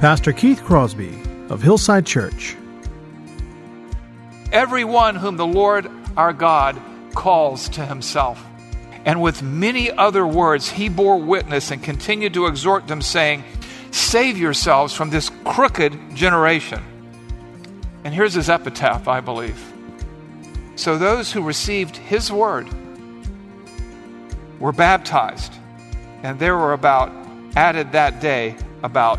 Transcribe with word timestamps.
Pastor 0.00 0.34
Keith 0.34 0.62
Crosby 0.62 1.18
of 1.48 1.62
Hillside 1.62 2.04
Church. 2.04 2.54
Everyone 4.52 5.14
whom 5.14 5.38
the 5.38 5.46
Lord 5.46 5.90
our 6.18 6.34
God 6.34 6.78
calls 7.14 7.70
to 7.70 7.86
himself. 7.86 8.44
And 9.06 9.22
with 9.22 9.42
many 9.42 9.90
other 9.90 10.26
words, 10.26 10.68
he 10.68 10.90
bore 10.90 11.16
witness 11.16 11.70
and 11.70 11.82
continued 11.82 12.34
to 12.34 12.44
exhort 12.44 12.88
them, 12.88 13.00
saying, 13.00 13.42
Save 13.90 14.36
yourselves 14.36 14.92
from 14.92 15.08
this 15.08 15.30
crooked 15.46 16.14
generation. 16.14 16.82
And 18.04 18.12
here's 18.12 18.34
his 18.34 18.50
epitaph, 18.50 19.08
I 19.08 19.20
believe. 19.20 19.58
So 20.74 20.98
those 20.98 21.32
who 21.32 21.40
received 21.40 21.96
his 21.96 22.30
word 22.30 22.68
were 24.60 24.72
baptized, 24.72 25.54
and 26.22 26.38
there 26.38 26.56
were 26.58 26.74
about, 26.74 27.10
added 27.56 27.92
that 27.92 28.20
day, 28.20 28.56
about 28.82 29.18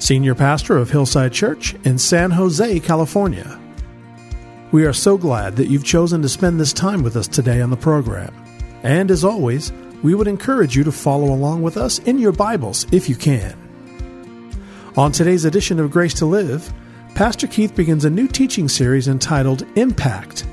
Senior 0.00 0.34
Pastor 0.34 0.78
of 0.78 0.90
Hillside 0.90 1.30
Church 1.30 1.74
in 1.84 1.98
San 1.98 2.30
Jose, 2.30 2.80
California. 2.80 3.60
We 4.72 4.86
are 4.86 4.94
so 4.94 5.18
glad 5.18 5.56
that 5.56 5.68
you've 5.68 5.84
chosen 5.84 6.22
to 6.22 6.28
spend 6.28 6.58
this 6.58 6.72
time 6.72 7.02
with 7.02 7.16
us 7.16 7.28
today 7.28 7.60
on 7.60 7.68
the 7.68 7.76
program. 7.76 8.34
And 8.82 9.10
as 9.10 9.24
always, 9.24 9.72
we 10.02 10.14
would 10.14 10.26
encourage 10.26 10.74
you 10.74 10.84
to 10.84 10.90
follow 10.90 11.26
along 11.26 11.60
with 11.60 11.76
us 11.76 11.98
in 11.98 12.18
your 12.18 12.32
Bibles 12.32 12.86
if 12.92 13.10
you 13.10 13.14
can. 13.14 13.54
On 14.96 15.12
today's 15.12 15.44
edition 15.44 15.78
of 15.78 15.90
Grace 15.90 16.14
to 16.14 16.24
Live, 16.24 16.72
Pastor 17.14 17.46
Keith 17.46 17.76
begins 17.76 18.06
a 18.06 18.10
new 18.10 18.26
teaching 18.26 18.68
series 18.68 19.06
entitled 19.06 19.66
Impact 19.76 20.46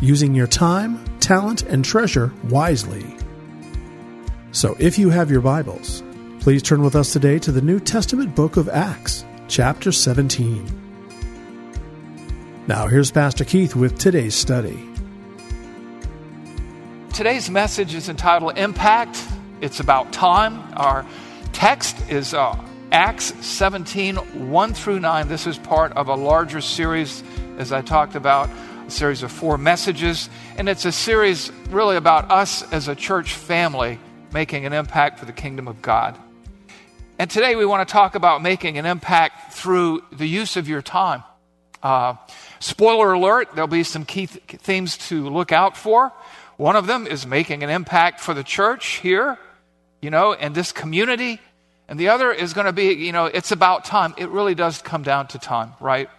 Using 0.00 0.32
Your 0.32 0.46
Time, 0.46 1.04
Talent, 1.18 1.62
and 1.64 1.84
Treasure 1.84 2.32
Wisely. 2.44 3.16
So 4.52 4.76
if 4.78 4.96
you 4.96 5.10
have 5.10 5.28
your 5.28 5.40
Bibles, 5.40 6.04
please 6.42 6.60
turn 6.60 6.82
with 6.82 6.96
us 6.96 7.12
today 7.12 7.38
to 7.38 7.52
the 7.52 7.62
New 7.62 7.78
Testament 7.78 8.34
book 8.34 8.56
of 8.56 8.68
Acts, 8.68 9.24
chapter 9.46 9.92
17. 9.92 10.66
Now 12.66 12.88
here's 12.88 13.12
Pastor 13.12 13.44
Keith 13.44 13.76
with 13.76 13.96
today's 13.96 14.34
study. 14.34 14.76
Today's 17.12 17.48
message 17.48 17.94
is 17.94 18.08
entitled 18.08 18.58
Impact. 18.58 19.22
It's 19.60 19.78
about 19.78 20.12
time. 20.12 20.60
Our 20.74 21.06
text 21.52 22.10
is 22.10 22.34
uh, 22.34 22.60
Acts 22.90 23.32
17 23.46 24.16
1 24.16 24.74
through 24.74 24.98
9. 24.98 25.28
This 25.28 25.46
is 25.46 25.58
part 25.58 25.92
of 25.92 26.08
a 26.08 26.16
larger 26.16 26.60
series, 26.60 27.22
as 27.56 27.70
I 27.70 27.82
talked 27.82 28.16
about, 28.16 28.50
a 28.84 28.90
series 28.90 29.22
of 29.22 29.30
four 29.30 29.58
messages. 29.58 30.28
And 30.56 30.68
it's 30.68 30.86
a 30.86 30.92
series 30.92 31.52
really 31.70 31.94
about 31.96 32.32
us 32.32 32.64
as 32.72 32.88
a 32.88 32.96
church 32.96 33.32
family 33.34 34.00
making 34.32 34.66
an 34.66 34.72
impact 34.72 35.20
for 35.20 35.24
the 35.24 35.32
kingdom 35.32 35.68
of 35.68 35.80
God. 35.80 36.18
And 37.22 37.30
today 37.30 37.54
we 37.54 37.64
want 37.64 37.88
to 37.88 37.92
talk 37.92 38.16
about 38.16 38.42
making 38.42 38.78
an 38.78 38.84
impact 38.84 39.52
through 39.52 40.02
the 40.10 40.26
use 40.26 40.56
of 40.56 40.68
your 40.68 40.82
time. 40.82 41.22
Uh, 41.80 42.16
spoiler 42.58 43.12
alert, 43.12 43.50
there'll 43.54 43.68
be 43.68 43.84
some 43.84 44.04
key 44.04 44.26
th- 44.26 44.60
themes 44.60 44.96
to 45.06 45.28
look 45.28 45.52
out 45.52 45.76
for. 45.76 46.12
One 46.56 46.74
of 46.74 46.88
them 46.88 47.06
is 47.06 47.24
making 47.24 47.62
an 47.62 47.70
impact 47.70 48.18
for 48.18 48.34
the 48.34 48.42
church 48.42 48.94
here, 48.94 49.38
you 50.00 50.10
know, 50.10 50.32
and 50.32 50.52
this 50.52 50.72
community. 50.72 51.38
And 51.86 51.96
the 51.96 52.08
other 52.08 52.32
is 52.32 52.54
going 52.54 52.66
to 52.66 52.72
be, 52.72 52.86
you 52.86 53.12
know, 53.12 53.26
it's 53.26 53.52
about 53.52 53.84
time. 53.84 54.14
It 54.18 54.28
really 54.30 54.56
does 54.56 54.82
come 54.82 55.04
down 55.04 55.28
to 55.28 55.38
time, 55.38 55.74
right? 55.78 56.10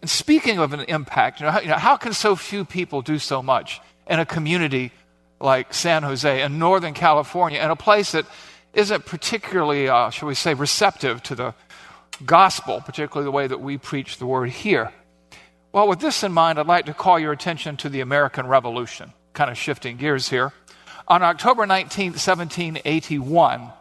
And 0.00 0.08
speaking 0.08 0.60
of 0.60 0.72
an 0.72 0.82
impact, 0.82 1.40
you 1.40 1.46
know, 1.46 1.50
how, 1.50 1.60
you 1.60 1.66
know, 1.66 1.74
how 1.74 1.96
can 1.96 2.12
so 2.12 2.36
few 2.36 2.64
people 2.64 3.02
do 3.02 3.18
so 3.18 3.42
much 3.42 3.80
in 4.06 4.20
a 4.20 4.26
community 4.26 4.92
like 5.40 5.74
San 5.74 6.04
Jose 6.04 6.40
in 6.40 6.60
Northern 6.60 6.94
California, 6.94 7.60
in 7.60 7.68
a 7.68 7.74
place 7.74 8.12
that 8.12 8.26
isn't 8.74 9.06
particularly, 9.06 9.88
uh, 9.88 10.10
shall 10.10 10.28
we 10.28 10.34
say, 10.34 10.52
receptive 10.54 11.22
to 11.24 11.34
the 11.34 11.54
gospel, 12.24 12.80
particularly 12.80 13.24
the 13.24 13.30
way 13.30 13.46
that 13.46 13.60
we 13.60 13.76
preach 13.78 14.18
the 14.18 14.26
word 14.26 14.50
here? 14.50 14.92
Well, 15.72 15.88
with 15.88 16.00
this 16.00 16.22
in 16.22 16.32
mind, 16.32 16.58
I'd 16.58 16.66
like 16.66 16.86
to 16.86 16.94
call 16.94 17.18
your 17.18 17.32
attention 17.32 17.76
to 17.78 17.88
the 17.88 18.00
American 18.00 18.46
Revolution, 18.46 19.14
kind 19.32 19.50
of 19.50 19.56
shifting 19.56 19.96
gears 19.96 20.28
here. 20.28 20.52
On 21.08 21.22
October 21.22 21.66
19, 21.66 22.12
1781, 22.12 23.72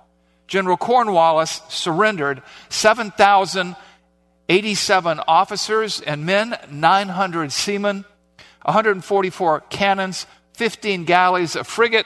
General 0.48 0.78
Cornwallis 0.78 1.62
surrendered 1.70 2.42
7,087 2.70 5.20
officers 5.28 6.02
and 6.02 6.26
men, 6.26 6.58
900 6.70 7.52
seamen, 7.52 8.06
144 8.64 9.62
cannons, 9.70 10.26
15 10.54 11.06
galleys, 11.06 11.56
a 11.56 11.64
frigate, 11.64 12.06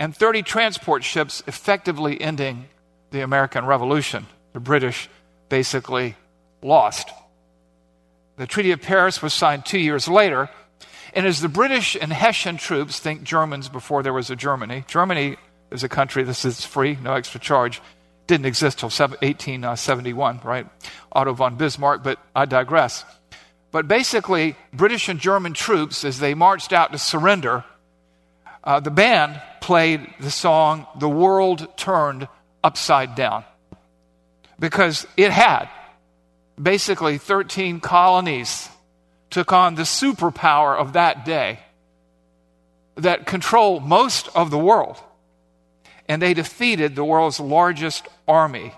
and 0.00 0.16
30 0.16 0.42
transport 0.42 1.04
ships, 1.04 1.42
effectively 1.46 2.18
ending 2.18 2.64
the 3.10 3.20
American 3.20 3.66
Revolution. 3.66 4.26
The 4.54 4.60
British 4.60 5.10
basically 5.50 6.16
lost. 6.62 7.10
The 8.38 8.46
Treaty 8.46 8.72
of 8.72 8.80
Paris 8.80 9.20
was 9.20 9.34
signed 9.34 9.66
two 9.66 9.78
years 9.78 10.08
later. 10.08 10.48
And 11.12 11.26
as 11.26 11.42
the 11.42 11.50
British 11.50 11.98
and 12.00 12.10
Hessian 12.10 12.56
troops 12.56 12.98
think 12.98 13.24
Germans 13.24 13.68
before 13.68 14.02
there 14.02 14.14
was 14.14 14.30
a 14.30 14.36
Germany, 14.36 14.84
Germany 14.88 15.36
is 15.70 15.84
a 15.84 15.88
country 15.88 16.22
this 16.22 16.46
is 16.46 16.64
free, 16.64 16.96
no 17.02 17.12
extra 17.12 17.38
charge, 17.38 17.82
didn't 18.26 18.46
exist 18.46 18.78
till 18.78 18.88
1871, 18.88 20.40
right? 20.42 20.66
Otto 21.12 21.34
von 21.34 21.56
Bismarck, 21.56 22.02
but 22.02 22.18
I 22.34 22.46
digress. 22.46 23.04
But 23.70 23.86
basically, 23.86 24.56
British 24.72 25.10
and 25.10 25.20
German 25.20 25.52
troops, 25.52 26.04
as 26.04 26.20
they 26.20 26.32
marched 26.32 26.72
out 26.72 26.92
to 26.92 26.98
surrender, 26.98 27.64
uh, 28.64 28.80
the 28.80 28.90
band 28.90 29.42
played 29.70 30.04
the 30.18 30.32
song 30.32 30.84
The 30.98 31.08
World 31.08 31.68
Turned 31.76 32.26
Upside 32.64 33.14
Down 33.14 33.44
because 34.58 35.06
it 35.16 35.30
had 35.30 35.68
basically 36.60 37.18
13 37.18 37.78
colonies 37.78 38.68
took 39.30 39.52
on 39.52 39.76
the 39.76 39.84
superpower 39.84 40.76
of 40.76 40.94
that 40.94 41.24
day 41.24 41.60
that 42.96 43.26
control 43.26 43.78
most 43.78 44.28
of 44.34 44.50
the 44.50 44.58
world. 44.58 45.00
And 46.08 46.20
they 46.20 46.34
defeated 46.34 46.96
the 46.96 47.04
world's 47.04 47.38
largest 47.38 48.08
army, 48.26 48.74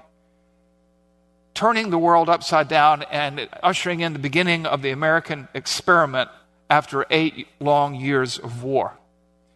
turning 1.54 1.88
the 1.88 1.96
world 1.96 2.28
upside 2.28 2.68
down 2.68 3.02
and 3.10 3.48
ushering 3.62 4.00
in 4.00 4.12
the 4.12 4.18
beginning 4.18 4.66
of 4.66 4.82
the 4.82 4.90
American 4.90 5.48
experiment 5.54 6.28
after 6.68 7.06
eight 7.08 7.48
long 7.60 7.94
years 7.94 8.36
of 8.36 8.62
war. 8.62 8.92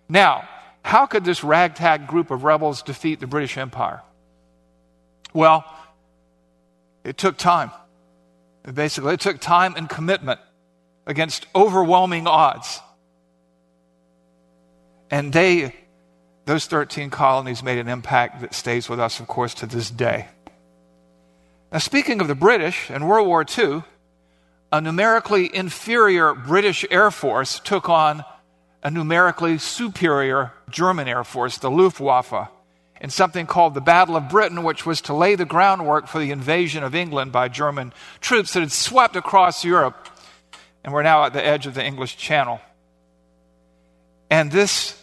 Now, 0.09 0.49
how 0.87 1.05
could 1.05 1.25
this 1.25 1.43
ragtag 1.43 2.07
group 2.07 2.31
of 2.31 2.45
rebels 2.45 2.81
defeat 2.81 3.19
the 3.19 3.27
British 3.27 3.59
Empire? 3.59 4.03
Well, 5.35 5.65
it 7.03 7.19
took 7.19 7.37
time. 7.37 7.73
Basically, 8.73 9.15
it 9.15 9.19
took 9.19 9.41
time 9.41 9.75
and 9.77 9.89
commitment 9.89 10.39
against 11.05 11.49
overwhelming 11.57 12.29
odds. 12.29 12.79
And 15.11 15.33
they, 15.33 15.75
those 16.45 16.67
13 16.67 17.11
colonies, 17.11 17.65
made 17.65 17.79
an 17.79 17.89
impact 17.89 18.43
that 18.43 18.55
stays 18.55 18.89
with 18.89 19.01
us, 19.01 19.19
of 19.19 19.27
course, 19.27 19.55
to 19.55 19.67
this 19.67 19.91
day. 19.91 20.29
Now, 21.73 21.79
speaking 21.79 22.21
of 22.21 22.29
the 22.29 22.37
British, 22.37 22.93
in 22.93 23.07
World 23.07 23.27
War 23.27 23.45
II, 23.59 23.83
a 24.71 24.81
numerically 24.81 25.53
inferior 25.53 26.33
British 26.33 26.87
Air 26.93 27.11
Force 27.11 27.59
took 27.59 27.89
on 27.89 28.25
a 28.87 28.91
numerically 28.91 29.59
superior 29.59 30.53
German 30.71 31.09
Air 31.09 31.25
Force, 31.25 31.59
the 31.59 31.69
Luftwaffe, 31.69 32.49
in 33.01 33.11
something 33.11 33.45
called 33.45 33.75
the 33.75 33.81
Battle 33.81 34.15
of 34.15 34.29
Britain, 34.29 34.63
which 34.63 34.87
was 34.87 35.01
to 35.01 35.13
lay 35.13 35.35
the 35.35 35.45
groundwork 35.45 36.07
for 36.07 36.21
the 36.21 36.31
invasion 36.31 36.85
of 36.85 36.95
England 36.95 37.33
by 37.33 37.49
German 37.49 37.93
troops 38.21 38.53
that 38.53 38.61
had 38.61 38.71
swept 38.71 39.17
across 39.17 39.65
Europe 39.65 40.09
and 40.85 40.95
were 40.95 41.03
now 41.03 41.25
at 41.25 41.33
the 41.33 41.45
edge 41.45 41.67
of 41.67 41.75
the 41.75 41.85
English 41.85 42.17
Channel. 42.17 42.61
And 44.31 44.53
this 44.53 45.03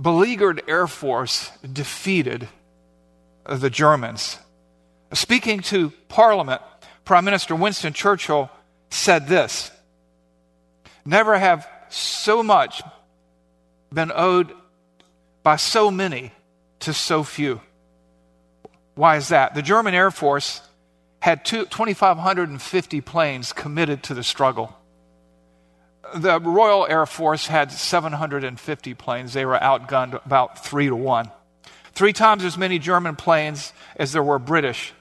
beleaguered 0.00 0.62
Air 0.66 0.86
Force 0.86 1.50
defeated 1.70 2.48
the 3.44 3.68
Germans. 3.68 4.38
Speaking 5.12 5.60
to 5.60 5.92
Parliament, 6.08 6.62
Prime 7.04 7.26
Minister 7.26 7.54
Winston 7.54 7.92
Churchill 7.92 8.48
said 8.88 9.28
this 9.28 9.70
Never 11.04 11.38
have 11.38 11.68
so 11.90 12.42
much 12.42 12.82
been 13.92 14.12
owed 14.14 14.52
by 15.42 15.56
so 15.56 15.90
many 15.90 16.32
to 16.80 16.92
so 16.92 17.22
few. 17.22 17.60
Why 18.94 19.16
is 19.16 19.28
that? 19.28 19.54
The 19.54 19.62
German 19.62 19.94
Air 19.94 20.10
Force 20.10 20.60
had 21.20 21.44
2,550 21.44 23.00
planes 23.00 23.52
committed 23.52 24.02
to 24.04 24.14
the 24.14 24.22
struggle. 24.22 24.76
The 26.14 26.40
Royal 26.40 26.86
Air 26.88 27.06
Force 27.06 27.46
had 27.46 27.70
750 27.70 28.94
planes. 28.94 29.32
They 29.32 29.44
were 29.44 29.58
outgunned 29.58 30.24
about 30.24 30.64
three 30.64 30.86
to 30.86 30.96
one. 30.96 31.30
Three 31.92 32.12
times 32.12 32.44
as 32.44 32.56
many 32.56 32.78
German 32.78 33.16
planes 33.16 33.72
as 33.96 34.12
there 34.12 34.22
were 34.22 34.38
British. 34.38 34.92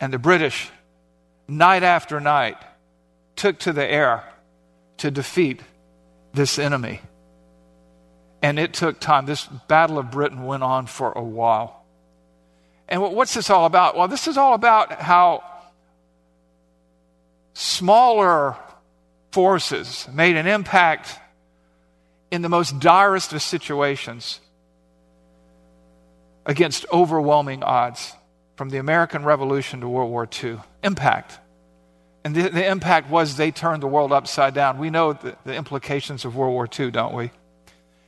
And 0.00 0.12
the 0.12 0.18
British, 0.18 0.70
night 1.48 1.82
after 1.82 2.20
night, 2.20 2.58
took 3.34 3.58
to 3.60 3.72
the 3.72 3.84
air 3.84 4.24
to 4.98 5.10
defeat 5.10 5.60
this 6.32 6.58
enemy. 6.58 7.00
And 8.42 8.58
it 8.58 8.72
took 8.72 9.00
time. 9.00 9.26
This 9.26 9.46
Battle 9.66 9.98
of 9.98 10.10
Britain 10.10 10.44
went 10.44 10.62
on 10.62 10.86
for 10.86 11.12
a 11.12 11.22
while. 11.22 11.84
And 12.88 13.02
what's 13.02 13.34
this 13.34 13.50
all 13.50 13.66
about? 13.66 13.96
Well, 13.96 14.08
this 14.08 14.28
is 14.28 14.38
all 14.38 14.54
about 14.54 14.92
how 14.92 15.42
smaller 17.52 18.56
forces 19.32 20.08
made 20.12 20.36
an 20.36 20.46
impact 20.46 21.18
in 22.30 22.42
the 22.42 22.48
most 22.48 22.78
direst 22.78 23.32
of 23.32 23.42
situations 23.42 24.40
against 26.46 26.86
overwhelming 26.92 27.62
odds 27.62 28.12
from 28.56 28.70
the 28.70 28.78
American 28.78 29.24
Revolution 29.24 29.80
to 29.80 29.88
World 29.88 30.10
War 30.10 30.28
II. 30.42 30.58
Impact. 30.82 31.38
And 32.28 32.36
the, 32.36 32.50
the 32.50 32.70
impact 32.70 33.08
was 33.08 33.38
they 33.38 33.50
turned 33.50 33.82
the 33.82 33.86
world 33.86 34.12
upside 34.12 34.52
down. 34.52 34.76
We 34.76 34.90
know 34.90 35.14
the, 35.14 35.34
the 35.46 35.54
implications 35.54 36.26
of 36.26 36.36
World 36.36 36.52
War 36.52 36.68
II, 36.78 36.90
don't 36.90 37.14
we? 37.14 37.30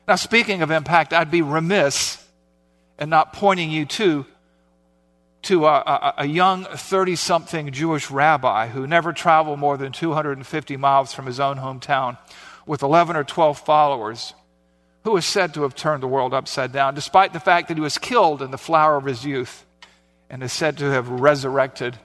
Now, 0.06 0.16
speaking 0.16 0.60
of 0.60 0.70
impact, 0.70 1.14
I'd 1.14 1.30
be 1.30 1.40
remiss 1.40 2.22
in 2.98 3.08
not 3.08 3.32
pointing 3.32 3.70
you 3.70 3.86
to, 3.86 4.26
to 5.44 5.64
a, 5.64 5.70
a, 5.70 6.14
a 6.18 6.26
young 6.26 6.64
30 6.64 7.16
something 7.16 7.72
Jewish 7.72 8.10
rabbi 8.10 8.66
who 8.66 8.86
never 8.86 9.14
traveled 9.14 9.58
more 9.58 9.78
than 9.78 9.90
250 9.90 10.76
miles 10.76 11.14
from 11.14 11.24
his 11.24 11.40
own 11.40 11.56
hometown 11.56 12.18
with 12.66 12.82
11 12.82 13.16
or 13.16 13.24
12 13.24 13.58
followers, 13.60 14.34
who 15.04 15.16
is 15.16 15.24
said 15.24 15.54
to 15.54 15.62
have 15.62 15.74
turned 15.74 16.02
the 16.02 16.06
world 16.06 16.34
upside 16.34 16.72
down, 16.72 16.94
despite 16.94 17.32
the 17.32 17.40
fact 17.40 17.68
that 17.68 17.78
he 17.78 17.82
was 17.82 17.96
killed 17.96 18.42
in 18.42 18.50
the 18.50 18.58
flower 18.58 18.96
of 18.96 19.06
his 19.06 19.24
youth 19.24 19.64
and 20.28 20.42
is 20.42 20.52
said 20.52 20.76
to 20.76 20.90
have 20.90 21.08
resurrected 21.08 21.96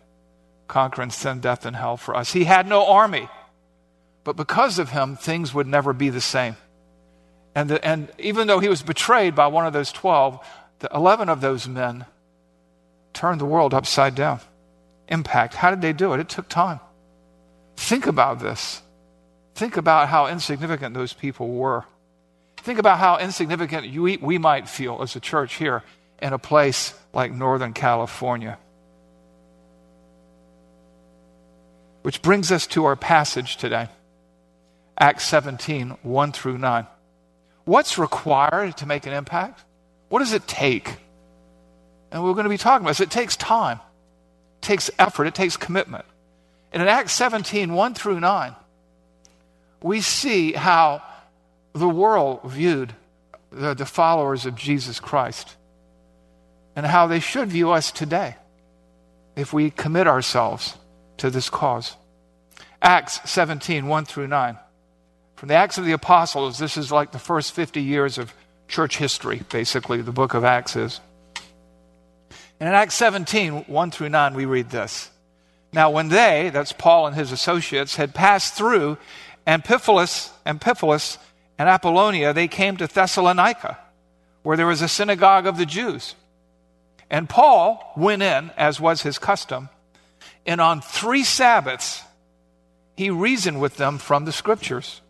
conquering 0.68 1.12
sin, 1.12 1.40
death, 1.40 1.66
and 1.66 1.76
hell 1.76 1.98
for 1.98 2.16
us. 2.16 2.34
He 2.34 2.46
had 2.46 2.68
no 2.68 2.86
army, 2.88 3.30
but 4.24 4.36
because 4.36 4.80
of 4.80 4.90
him, 4.90 5.16
things 5.16 5.54
would 5.54 5.68
never 5.68 5.94
be 5.94 6.10
the 6.10 6.22
same. 6.22 6.58
And, 7.54 7.70
the, 7.70 7.86
and 7.86 8.12
even 8.20 8.48
though 8.48 8.60
he 8.60 8.68
was 8.68 8.84
betrayed 8.84 9.34
by 9.34 9.48
one 9.48 9.66
of 9.66 9.74
those 9.74 9.92
12, 9.92 10.46
the 10.80 10.90
11 10.94 11.30
of 11.30 11.42
those 11.42 11.68
men 11.68 12.06
turned 13.14 13.40
the 13.40 13.46
world 13.46 13.74
upside 13.74 14.14
down. 14.14 14.42
Impact. 15.08 15.54
How 15.54 15.70
did 15.70 15.82
they 15.82 15.94
do 15.94 16.14
it? 16.14 16.20
It 16.20 16.30
took 16.30 16.50
time. 16.50 16.80
Think 17.78 18.08
about 18.08 18.40
this. 18.40 18.82
Think 19.54 19.78
about 19.78 20.10
how 20.10 20.28
insignificant 20.28 20.94
those 20.94 21.14
people 21.14 21.48
were. 21.48 21.86
Think 22.58 22.80
about 22.80 23.00
how 23.00 23.20
insignificant 23.20 23.96
we, 23.96 24.18
we 24.18 24.38
might 24.38 24.68
feel 24.68 25.02
as 25.02 25.16
a 25.16 25.20
church 25.20 25.56
here 25.56 25.84
in 26.22 26.34
a 26.34 26.40
place 26.40 26.94
like 27.14 27.32
Northern 27.32 27.74
California. 27.74 28.58
Which 32.06 32.22
brings 32.22 32.52
us 32.52 32.68
to 32.68 32.86
our 32.86 32.96
passage 32.96 33.58
today 33.58 33.90
Acts 34.96 35.26
17 35.26 35.98
1 36.04 36.32
through 36.34 36.60
9. 36.60 36.86
What's 37.64 37.98
required 37.98 38.78
to 38.78 38.86
make 38.86 39.08
an 39.08 39.14
impact? 39.14 39.64
What 40.10 40.20
does 40.20 40.32
it 40.32 40.48
take? 40.48 40.98
And 42.12 42.24
we're 42.24 42.34
going 42.34 42.44
to 42.44 42.50
be 42.52 42.60
talking 42.60 42.86
about 42.86 42.92
this. 42.92 43.00
It 43.00 43.10
takes 43.10 43.36
time, 43.36 43.80
it 44.58 44.62
takes 44.62 44.92
effort, 45.00 45.26
it 45.26 45.34
takes 45.34 45.58
commitment. 45.58 46.06
And 46.72 46.84
in 46.84 46.88
Acts 46.88 47.14
17 47.14 47.74
1 47.74 47.94
through 47.96 48.20
9, 48.20 48.56
we 49.82 50.00
see 50.00 50.52
how 50.54 51.02
the 51.74 51.90
world 51.90 52.42
viewed 52.44 52.94
the, 53.50 53.74
the 53.74 53.88
followers 53.88 54.46
of 54.46 54.54
Jesus 54.54 55.00
Christ 55.00 55.56
and 56.76 56.86
how 56.86 57.08
they 57.08 57.20
should 57.20 57.50
view 57.50 57.72
us 57.72 57.92
today 57.92 58.36
if 59.36 59.52
we 59.52 59.72
commit 59.72 60.06
ourselves 60.08 60.78
to 61.18 61.30
this 61.30 61.50
cause. 61.50 61.96
Acts 62.82 63.20
17, 63.30 63.88
1 63.88 64.06
through 64.06 64.28
9. 64.28 64.58
From 65.36 65.50
the 65.50 65.56
Acts 65.56 65.78
of 65.78 65.86
the 65.86 65.92
Apostles, 65.92 66.60
this 66.60 66.78
is 66.78 66.92
like 66.92 67.12
the 67.12 67.20
first 67.20 67.54
50 67.54 67.82
years 67.82 68.18
of 68.18 68.34
church 68.68 68.98
history, 68.98 69.42
basically, 69.50 70.02
the 70.02 70.12
book 70.12 70.34
of 70.34 70.44
Acts 70.44 70.76
is. 70.76 71.00
And 72.60 72.70
in 72.70 72.76
Acts 72.76 72.96
17, 72.96 73.66
1 73.68 73.92
through 73.92 74.10
9, 74.10 74.34
we 74.34 74.46
read 74.46 74.70
this. 74.70 75.10
Now, 75.74 75.90
when 75.90 76.08
they, 76.08 76.52
that's 76.54 76.72
Paul 76.72 77.08
and 77.08 77.16
his 77.16 77.34
associates, 77.34 77.98
had 77.98 78.16
passed 78.16 78.54
through 78.54 78.98
Amphipolis, 79.46 80.32
Amphipolis 80.46 81.18
and 81.58 81.68
Apollonia, 81.68 82.34
they 82.34 82.48
came 82.48 82.78
to 82.78 82.88
Thessalonica, 82.88 83.78
where 84.44 84.56
there 84.56 84.68
was 84.68 84.82
a 84.82 84.88
synagogue 84.88 85.46
of 85.46 85.58
the 85.58 85.66
Jews. 85.66 86.16
And 87.10 87.30
Paul 87.30 87.94
went 87.98 88.24
in, 88.24 88.52
as 88.58 88.80
was 88.80 89.02
his 89.02 89.18
custom, 89.18 89.70
and 90.46 90.62
on 90.62 90.82
three 90.82 91.24
Sabbaths, 91.24 92.04
he 92.96 93.10
reasoned 93.10 93.60
with 93.60 93.78
them 93.78 93.98
from 93.98 94.26
the 94.26 94.32
scriptures, 94.32 95.02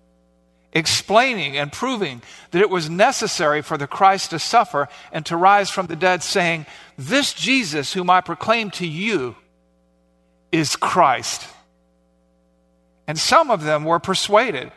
explaining 0.73 1.57
and 1.57 1.71
proving 1.71 2.21
that 2.51 2.61
it 2.61 2.69
was 2.69 2.89
necessary 2.89 3.61
for 3.61 3.77
the 3.77 3.87
Christ 3.87 4.31
to 4.31 4.39
suffer 4.39 4.87
and 5.11 5.25
to 5.27 5.37
rise 5.37 5.69
from 5.69 5.87
the 5.87 5.95
dead, 5.95 6.23
saying, 6.23 6.65
This 6.97 7.33
Jesus, 7.33 7.93
whom 7.93 8.09
I 8.09 8.21
proclaim 8.21 8.71
to 8.71 8.87
you, 8.87 9.35
is 10.51 10.75
Christ. 10.75 11.47
And 13.07 13.19
some 13.19 13.51
of 13.51 13.63
them 13.63 13.83
were 13.83 13.99
persuaded 13.99 14.71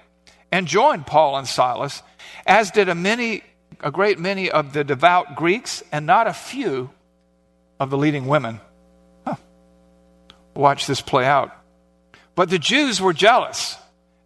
and 0.50 0.66
joined 0.66 1.06
Paul 1.06 1.36
and 1.36 1.46
Silas, 1.46 2.02
as 2.46 2.70
did 2.70 2.88
a 2.88 2.94
many 2.94 3.42
a 3.80 3.90
great 3.90 4.18
many 4.18 4.50
of 4.50 4.72
the 4.72 4.84
devout 4.84 5.36
Greeks, 5.36 5.82
and 5.92 6.06
not 6.06 6.26
a 6.26 6.32
few 6.32 6.90
of 7.78 7.90
the 7.90 7.98
leading 7.98 8.26
women. 8.26 8.60
Watch 10.58 10.88
this 10.88 11.00
play 11.00 11.24
out. 11.24 11.52
But 12.34 12.50
the 12.50 12.58
Jews 12.58 13.00
were 13.00 13.12
jealous, 13.12 13.76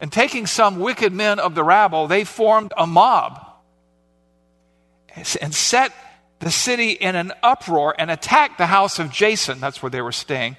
and 0.00 0.10
taking 0.10 0.46
some 0.46 0.80
wicked 0.80 1.12
men 1.12 1.38
of 1.38 1.54
the 1.54 1.62
rabble, 1.62 2.06
they 2.06 2.24
formed 2.24 2.72
a 2.74 2.86
mob 2.86 3.38
and 5.14 5.52
set 5.52 5.92
the 6.38 6.50
city 6.50 6.92
in 6.92 7.16
an 7.16 7.34
uproar 7.42 7.94
and 7.98 8.10
attacked 8.10 8.56
the 8.56 8.64
house 8.64 8.98
of 8.98 9.10
Jason. 9.12 9.60
That's 9.60 9.82
where 9.82 9.90
they 9.90 10.00
were 10.00 10.10
staying. 10.10 10.56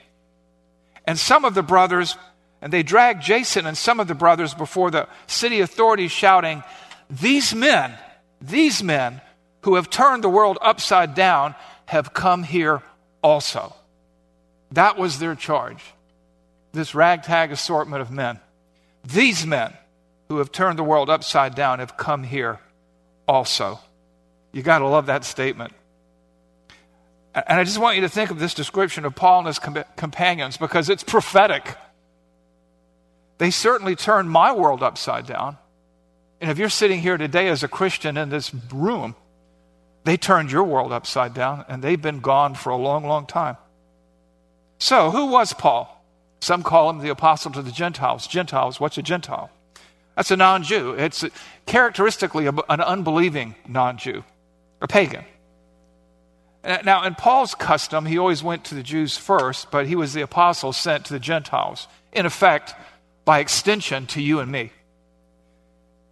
And 1.08 1.18
some 1.18 1.44
of 1.44 1.56
the 1.56 1.64
brothers, 1.64 2.18
and 2.62 2.72
they 2.72 2.84
dragged 2.84 3.24
Jason 3.24 3.66
and 3.66 3.76
some 3.76 4.00
of 4.00 4.08
the 4.08 4.14
brothers 4.14 4.54
before 4.54 4.92
the 4.92 5.08
city 5.26 5.60
authorities, 5.60 6.12
shouting, 6.12 6.62
These 7.10 7.56
men, 7.56 7.96
these 8.40 8.84
men 8.84 9.22
who 9.62 9.74
have 9.74 9.90
turned 9.90 10.24
the 10.24 10.30
world 10.30 10.60
upside 10.62 11.16
down 11.16 11.56
have 11.88 12.14
come 12.14 12.44
here 12.44 12.84
also. 13.24 13.74
That 14.74 14.98
was 14.98 15.20
their 15.20 15.36
charge. 15.36 15.84
This 16.72 16.96
ragtag 16.96 17.52
assortment 17.52 18.02
of 18.02 18.12
men. 18.12 18.40
These 19.04 19.46
men 19.46 19.74
who 20.30 20.40
have 20.40 20.52
turned 20.52 20.80
the 20.80 20.84
world 20.84 21.10
upside 21.10 21.54
down 21.54 21.80
have 21.80 21.96
come 21.96 22.24
here 22.24 22.60
also. 23.28 23.80
You 24.52 24.64
got 24.64 24.80
to 24.80 24.88
love 24.88 25.06
that 25.08 25.26
statement. 25.26 25.74
And 27.36 27.60
I 27.60 27.64
just 27.64 27.78
want 27.78 27.96
you 27.96 28.02
to 28.02 28.10
think 28.10 28.32
of 28.32 28.40
this 28.40 28.54
description 28.54 29.06
of 29.06 29.16
Paul 29.16 29.40
and 29.40 29.48
his 29.48 29.60
com- 29.60 29.84
companions 29.96 30.58
because 30.58 30.90
it's 30.90 31.04
prophetic. 31.04 31.76
They 33.38 33.52
certainly 33.52 33.96
turned 33.96 34.30
my 34.30 34.54
world 34.54 34.82
upside 34.82 35.28
down. 35.28 35.58
And 36.42 36.50
if 36.50 36.58
you're 36.58 36.70
sitting 36.70 37.00
here 37.00 37.18
today 37.18 37.48
as 37.50 37.64
a 37.64 37.68
Christian 37.68 38.18
in 38.18 38.30
this 38.30 38.54
room, 38.72 39.16
they 40.04 40.18
turned 40.18 40.52
your 40.52 40.64
world 40.64 40.92
upside 40.92 41.34
down 41.34 41.66
and 41.68 41.84
they've 41.84 42.02
been 42.02 42.20
gone 42.20 42.56
for 42.56 42.72
a 42.72 42.76
long, 42.76 43.06
long 43.06 43.26
time. 43.26 43.58
So, 44.84 45.12
who 45.12 45.28
was 45.28 45.54
Paul? 45.54 45.88
Some 46.42 46.62
call 46.62 46.90
him 46.90 47.00
the 47.00 47.08
apostle 47.08 47.54
to 47.54 47.62
the 47.62 47.72
Gentiles. 47.72 48.28
Gentiles, 48.28 48.82
what's 48.82 48.98
a 48.98 49.02
Gentile? 49.02 49.50
That's 50.18 50.30
a 50.30 50.36
non 50.36 50.64
Jew. 50.64 50.92
It's 50.92 51.24
characteristically 51.66 52.48
an 52.48 52.60
unbelieving 52.68 53.56
non 53.66 53.98
Jew, 53.98 54.26
a 54.82 54.88
pagan. 54.90 55.24
Now, 56.66 57.06
in 57.06 57.16
Paul's 57.16 57.56
custom, 57.56 58.06
he 58.06 58.18
always 58.18 58.44
went 58.44 58.66
to 58.66 58.76
the 58.76 58.84
Jews 58.84 59.16
first, 59.16 59.72
but 59.72 59.88
he 59.88 59.96
was 59.96 60.12
the 60.12 60.22
apostle 60.22 60.74
sent 60.74 61.06
to 61.06 61.14
the 61.14 61.20
Gentiles. 61.20 61.88
In 62.12 62.26
effect, 62.26 62.76
by 63.24 63.40
extension, 63.40 64.06
to 64.08 64.22
you 64.22 64.42
and 64.42 64.52
me. 64.52 64.74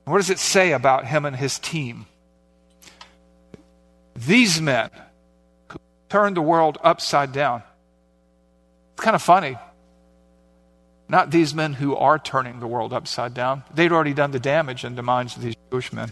What 0.06 0.20
does 0.20 0.30
it 0.30 0.40
say 0.40 0.72
about 0.72 1.06
him 1.06 1.25
and 1.25 1.36
his 1.36 1.60
team? 1.60 2.06
These 4.16 4.62
men 4.62 4.92
who 5.68 5.80
turned 6.08 6.38
the 6.38 6.42
world 6.42 6.78
upside 6.82 7.34
down. 7.34 7.63
Kind 9.01 9.15
of 9.15 9.22
funny. 9.24 9.58
Not 11.10 11.31
these 11.31 11.55
men 11.55 11.74
who 11.74 11.96
are 11.96 12.20
turning 12.20 12.60
the 12.60 12.67
world 12.67 12.93
upside 12.93 13.34
down. 13.34 13.63
They'd 13.74 13.91
already 13.91 14.13
done 14.13 14.29
the 14.29 14.39
damage 14.39 14.86
in 14.86 14.96
the 14.96 15.01
minds 15.01 15.36
of 15.36 15.41
these 15.41 15.55
Jewish 15.72 15.91
men. 15.91 16.12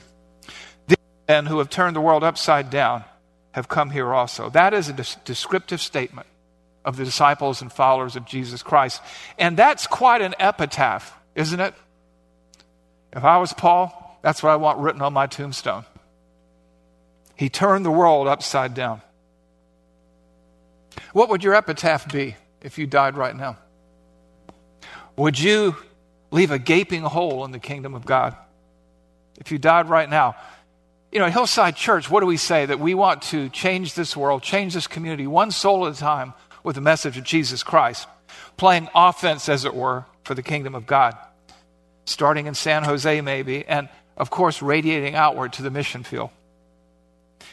These 0.87 0.97
men 1.27 1.45
who 1.45 1.59
have 1.59 1.69
turned 1.69 1.95
the 1.95 2.01
world 2.01 2.23
upside 2.23 2.71
down 2.71 3.03
have 3.51 3.69
come 3.69 3.91
here 3.91 4.11
also. 4.11 4.49
That 4.49 4.73
is 4.73 4.89
a 4.89 4.93
descriptive 5.23 5.79
statement 5.79 6.25
of 6.83 6.97
the 6.97 7.05
disciples 7.05 7.61
and 7.61 7.71
followers 7.71 8.15
of 8.15 8.25
Jesus 8.25 8.63
Christ. 8.63 9.03
And 9.37 9.55
that's 9.55 9.85
quite 9.85 10.23
an 10.23 10.33
epitaph, 10.39 11.15
isn't 11.35 11.59
it? 11.59 11.75
If 13.13 13.23
I 13.23 13.37
was 13.37 13.53
Paul, 13.53 14.19
that's 14.23 14.41
what 14.41 14.49
I 14.49 14.55
want 14.55 14.79
written 14.79 15.03
on 15.03 15.13
my 15.13 15.27
tombstone. 15.27 15.85
He 17.35 17.49
turned 17.49 17.85
the 17.85 17.91
world 17.91 18.27
upside 18.27 18.73
down. 18.73 19.03
What 21.13 21.29
would 21.29 21.43
your 21.43 21.53
epitaph 21.53 22.11
be 22.11 22.35
if 22.61 22.77
you 22.77 22.87
died 22.87 23.17
right 23.17 23.35
now? 23.35 23.57
Would 25.15 25.39
you 25.39 25.75
leave 26.31 26.51
a 26.51 26.59
gaping 26.59 27.01
hole 27.01 27.43
in 27.45 27.51
the 27.51 27.59
kingdom 27.59 27.95
of 27.95 28.05
God? 28.05 28.35
If 29.39 29.51
you 29.51 29.57
died 29.57 29.89
right 29.89 30.09
now, 30.09 30.35
you 31.11 31.19
know, 31.19 31.25
at 31.25 31.31
Hillside 31.31 31.75
Church, 31.75 32.09
what 32.09 32.19
do 32.19 32.25
we 32.25 32.37
say? 32.37 32.65
That 32.65 32.79
we 32.79 32.93
want 32.93 33.23
to 33.23 33.49
change 33.49 33.95
this 33.95 34.15
world, 34.15 34.43
change 34.43 34.73
this 34.75 34.87
community, 34.87 35.25
one 35.27 35.51
soul 35.51 35.87
at 35.87 35.95
a 35.95 35.97
time 35.97 36.33
with 36.63 36.75
the 36.75 36.81
message 36.81 37.17
of 37.17 37.23
Jesus 37.23 37.63
Christ, 37.63 38.07
playing 38.57 38.89
offense, 38.93 39.49
as 39.49 39.65
it 39.65 39.73
were, 39.73 40.05
for 40.23 40.35
the 40.35 40.43
kingdom 40.43 40.75
of 40.75 40.85
God, 40.85 41.17
starting 42.05 42.45
in 42.45 42.53
San 42.53 42.83
Jose, 42.83 43.21
maybe, 43.21 43.65
and 43.65 43.89
of 44.17 44.29
course, 44.29 44.61
radiating 44.61 45.15
outward 45.15 45.53
to 45.53 45.63
the 45.63 45.71
mission 45.71 46.03
field. 46.03 46.29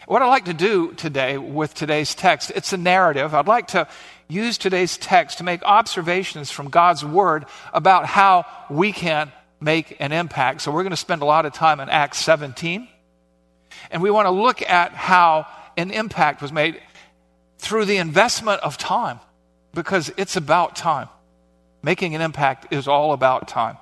What 0.06 0.22
I'd 0.22 0.28
like 0.28 0.44
to 0.44 0.54
do 0.54 0.92
today 0.92 1.38
with 1.38 1.75
today's 1.75 2.14
text, 2.14 2.52
it's 2.54 2.72
a 2.72 2.76
narrative. 2.76 3.34
I'd 3.34 3.48
like 3.48 3.68
to 3.68 3.88
use 4.28 4.59
today's 4.59 4.97
text 4.97 5.38
to 5.38 5.45
make 5.45 5.62
observations 5.62 6.50
from 6.50 6.68
God's 6.68 7.04
Word 7.04 7.47
about 7.73 8.06
how 8.06 8.45
we 8.68 8.92
can 8.92 9.33
make 9.61 9.97
an 10.00 10.12
impact. 10.12 10.62
So 10.62 10.71
we're 10.71 10.83
going 10.83 10.90
to 10.90 10.97
spend 10.97 11.23
a 11.23 11.26
lot 11.26 11.47
of 11.47 11.52
time 11.52 11.80
in 11.80 11.88
Acts 11.88 12.18
17. 12.18 12.88
And 13.90 14.02
we 14.02 14.11
want 14.11 14.26
to 14.26 14.30
look 14.30 14.62
at 14.62 14.92
how 14.92 15.47
an 15.76 15.90
impact 15.90 16.42
was 16.42 16.52
made 16.52 16.80
through 17.59 17.85
the 17.85 17.97
investment 17.99 18.61
of 18.62 18.76
time 18.76 19.21
because 19.75 20.12
it's 20.16 20.37
about 20.37 20.76
time. 20.76 21.09
Making 21.83 22.14
an 22.14 22.21
impact 22.21 22.73
is 22.73 22.88
all 22.88 23.12
about 23.12 23.49
time. 23.49 23.76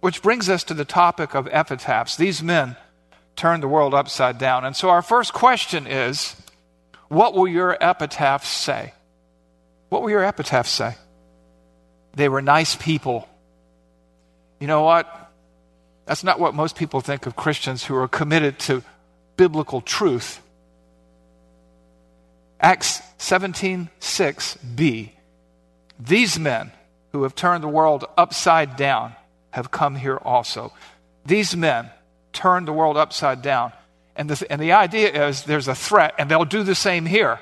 Which 0.00 0.22
brings 0.22 0.48
us 0.48 0.64
to 0.64 0.74
the 0.74 0.84
topic 0.84 1.34
of 1.34 1.48
epitaphs. 1.52 2.16
These 2.16 2.42
men 2.42 2.76
turned 3.36 3.62
the 3.62 3.68
world 3.68 3.94
upside 3.94 4.38
down. 4.38 4.64
And 4.64 4.74
so 4.74 4.90
our 4.90 5.02
first 5.02 5.32
question 5.32 5.86
is 5.86 6.34
what 7.12 7.34
will 7.34 7.46
your 7.46 7.76
epitaphs 7.78 8.48
say? 8.48 8.94
What 9.90 10.00
will 10.00 10.08
your 10.08 10.24
epitaphs 10.24 10.70
say? 10.70 10.94
They 12.14 12.30
were 12.30 12.40
nice 12.40 12.74
people. 12.74 13.28
You 14.58 14.66
know 14.66 14.82
what? 14.82 15.06
That's 16.06 16.24
not 16.24 16.40
what 16.40 16.54
most 16.54 16.74
people 16.74 17.02
think 17.02 17.26
of 17.26 17.36
Christians 17.36 17.84
who 17.84 17.94
are 17.96 18.08
committed 18.08 18.58
to 18.60 18.82
biblical 19.36 19.82
truth. 19.82 20.40
Acts 22.58 23.02
17:6b 23.18 25.10
These 26.00 26.38
men 26.38 26.72
who 27.12 27.24
have 27.24 27.34
turned 27.34 27.62
the 27.62 27.68
world 27.68 28.06
upside 28.16 28.76
down 28.76 29.16
have 29.50 29.70
come 29.70 29.96
here 29.96 30.16
also. 30.16 30.72
These 31.26 31.54
men 31.54 31.90
turned 32.32 32.66
the 32.66 32.72
world 32.72 32.96
upside 32.96 33.42
down. 33.42 33.72
And 34.14 34.28
the, 34.28 34.50
and 34.50 34.60
the 34.60 34.72
idea 34.72 35.28
is 35.28 35.44
there's 35.44 35.68
a 35.68 35.74
threat, 35.74 36.14
and 36.18 36.30
they'll 36.30 36.44
do 36.44 36.62
the 36.62 36.74
same 36.74 37.06
here. 37.06 37.40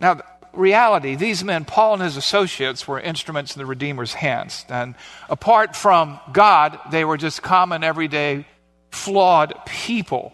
Now, 0.00 0.20
reality, 0.52 1.16
these 1.16 1.44
men, 1.44 1.64
Paul 1.64 1.94
and 1.94 2.02
his 2.02 2.16
associates, 2.16 2.86
were 2.86 3.00
instruments 3.00 3.54
in 3.54 3.60
the 3.60 3.66
Redeemer's 3.66 4.14
hands. 4.14 4.64
And 4.68 4.94
apart 5.28 5.76
from 5.76 6.20
God, 6.32 6.78
they 6.90 7.04
were 7.04 7.16
just 7.16 7.42
common, 7.42 7.84
everyday, 7.84 8.46
flawed 8.90 9.54
people. 9.66 10.32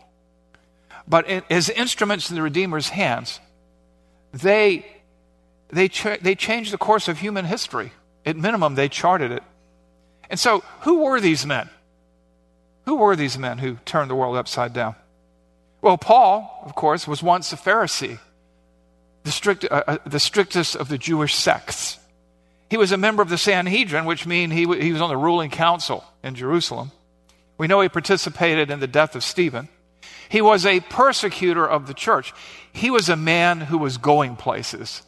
But 1.08 1.28
in, 1.28 1.42
as 1.50 1.68
instruments 1.70 2.30
in 2.30 2.36
the 2.36 2.42
Redeemer's 2.42 2.88
hands, 2.88 3.40
they, 4.32 4.86
they, 5.68 5.88
ch- 5.88 6.20
they 6.20 6.34
changed 6.34 6.72
the 6.72 6.78
course 6.78 7.08
of 7.08 7.18
human 7.18 7.44
history. 7.44 7.92
At 8.24 8.36
minimum, 8.36 8.74
they 8.74 8.88
charted 8.88 9.30
it. 9.30 9.42
And 10.28 10.38
so, 10.38 10.64
who 10.80 11.04
were 11.04 11.20
these 11.20 11.46
men? 11.46 11.70
Who 12.86 12.96
were 12.96 13.16
these 13.16 13.36
men 13.36 13.58
who 13.58 13.76
turned 13.84 14.10
the 14.10 14.14
world 14.14 14.36
upside 14.36 14.72
down? 14.72 14.94
Well, 15.82 15.98
Paul, 15.98 16.62
of 16.64 16.74
course, 16.74 17.06
was 17.06 17.22
once 17.22 17.52
a 17.52 17.56
Pharisee 17.56 18.18
the, 19.24 19.32
strict, 19.32 19.64
uh, 19.64 19.82
uh, 19.86 19.98
the 20.06 20.20
strictest 20.20 20.76
of 20.76 20.88
the 20.88 20.96
Jewish 20.96 21.34
sects. 21.34 21.98
He 22.70 22.76
was 22.76 22.92
a 22.92 22.96
member 22.96 23.22
of 23.22 23.28
the 23.28 23.38
Sanhedrin, 23.38 24.04
which 24.04 24.24
means 24.24 24.52
he, 24.52 24.62
w- 24.62 24.80
he 24.80 24.92
was 24.92 25.02
on 25.02 25.10
the 25.10 25.16
ruling 25.16 25.50
council 25.50 26.04
in 26.22 26.36
Jerusalem. 26.36 26.92
We 27.58 27.66
know 27.66 27.80
he 27.80 27.88
participated 27.88 28.70
in 28.70 28.80
the 28.80 28.86
death 28.86 29.16
of 29.16 29.24
Stephen. 29.24 29.68
He 30.28 30.40
was 30.40 30.64
a 30.64 30.80
persecutor 30.80 31.68
of 31.68 31.86
the 31.86 31.94
church. 31.94 32.32
He 32.72 32.90
was 32.90 33.08
a 33.08 33.16
man 33.16 33.60
who 33.60 33.78
was 33.78 33.98
going 33.98 34.36
places. 34.36 35.02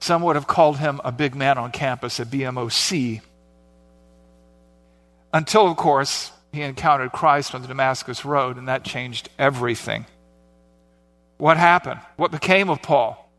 Some 0.00 0.22
would 0.22 0.36
have 0.36 0.46
called 0.46 0.78
him 0.78 1.00
a 1.04 1.12
big 1.12 1.34
man 1.34 1.58
on 1.58 1.70
campus, 1.70 2.18
a 2.20 2.24
BMOC. 2.24 3.20
Until, 5.32 5.68
of 5.68 5.76
course, 5.76 6.32
he 6.52 6.62
encountered 6.62 7.12
Christ 7.12 7.54
on 7.54 7.62
the 7.62 7.68
Damascus 7.68 8.24
Road, 8.24 8.56
and 8.56 8.68
that 8.68 8.84
changed 8.84 9.28
everything. 9.38 10.06
What 11.38 11.56
happened? 11.56 12.00
What 12.16 12.30
became 12.30 12.70
of 12.70 12.82
Paul? 12.82 13.30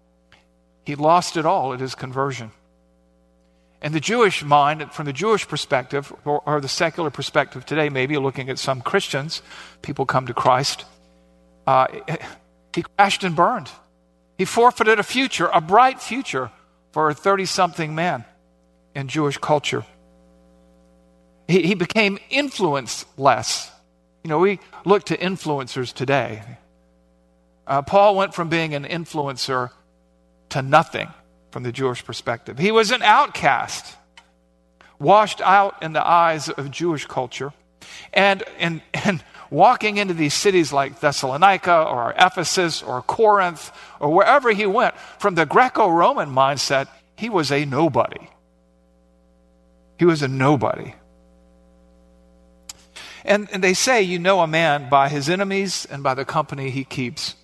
He 0.86 0.96
lost 0.96 1.36
it 1.36 1.46
all 1.46 1.74
at 1.74 1.80
his 1.80 1.96
conversion. 1.96 2.52
And 3.82 3.94
the 3.94 4.00
Jewish 4.00 4.44
mind, 4.44 4.92
from 4.92 5.06
the 5.06 5.14
Jewish 5.14 5.48
perspective, 5.48 6.12
or, 6.26 6.42
or, 6.46 6.62
the 6.62 6.68
secular 6.68 7.10
perspective 7.10 7.66
today, 7.66 7.90
maybe 7.90 8.18
looking 8.18 8.50
at 8.50 8.58
some 8.58 8.82
Christians, 8.82 9.42
people 9.82 10.06
come 10.06 10.28
to 10.28 10.34
Christ, 10.34 10.86
uh, 11.68 11.88
he 12.74 12.84
crashed 12.98 13.24
and 13.24 13.36
burned. 13.36 13.70
He 14.38 14.46
forfeited 14.46 15.00
a 15.00 15.04
future, 15.04 15.50
a 15.54 15.62
bright 15.62 16.02
future, 16.02 16.52
for 16.92 17.10
a 17.10 17.14
30 17.14 17.46
something 17.46 17.94
man 17.94 18.26
in 18.96 19.08
Jewish 19.08 19.38
culture. 19.38 19.86
He, 21.48 21.64
he 21.64 21.76
became 21.76 22.20
influenceless. 22.30 23.72
You 24.24 24.30
know, 24.30 24.40
we 24.40 24.60
look 24.86 25.06
to 25.06 25.18
influencers 25.18 25.94
today. 25.94 26.44
Uh, 27.66 27.82
Paul 27.82 28.16
went 28.16 28.34
from 28.34 28.50
being 28.50 28.74
an 28.74 28.86
influencer 28.86 29.72
to 30.50 30.62
nothing 30.62 31.10
from 31.52 31.64
the 31.64 31.72
Jewish 31.72 32.04
perspective. 32.04 32.58
He 32.58 32.72
was 32.72 32.92
an 32.92 33.02
outcast, 33.02 33.96
washed 35.00 35.42
out 35.42 35.82
in 35.82 35.94
the 35.94 36.06
eyes 36.06 36.50
of 36.50 36.72
Jewish 36.72 37.06
culture. 37.06 37.54
And, 38.14 38.44
and, 38.60 38.82
and 38.94 39.24
walking 39.50 39.98
into 39.98 40.14
these 40.14 40.34
cities 40.34 40.74
like 40.74 41.00
Thessalonica 41.00 41.84
or 41.84 42.14
Ephesus 42.18 42.82
or 42.82 43.02
Corinth 43.02 43.72
or 44.00 44.14
wherever 44.14 44.52
he 44.52 44.66
went, 44.66 44.96
from 45.20 45.36
the 45.36 45.46
Greco 45.46 45.88
Roman 45.90 46.30
mindset, 46.30 46.88
he 47.16 47.30
was 47.30 47.52
a 47.52 47.66
nobody. 47.66 48.30
He 49.98 50.06
was 50.06 50.22
a 50.22 50.28
nobody. 50.28 50.94
And, 53.26 53.48
and 53.52 53.64
they 53.64 53.74
say 53.74 54.02
you 54.02 54.20
know 54.20 54.42
a 54.42 54.48
man 54.48 54.90
by 54.90 55.10
his 55.10 55.30
enemies 55.30 55.88
and 55.90 56.04
by 56.04 56.14
the 56.14 56.26
company 56.26 56.70
he 56.70 56.84
keeps. 56.84 57.36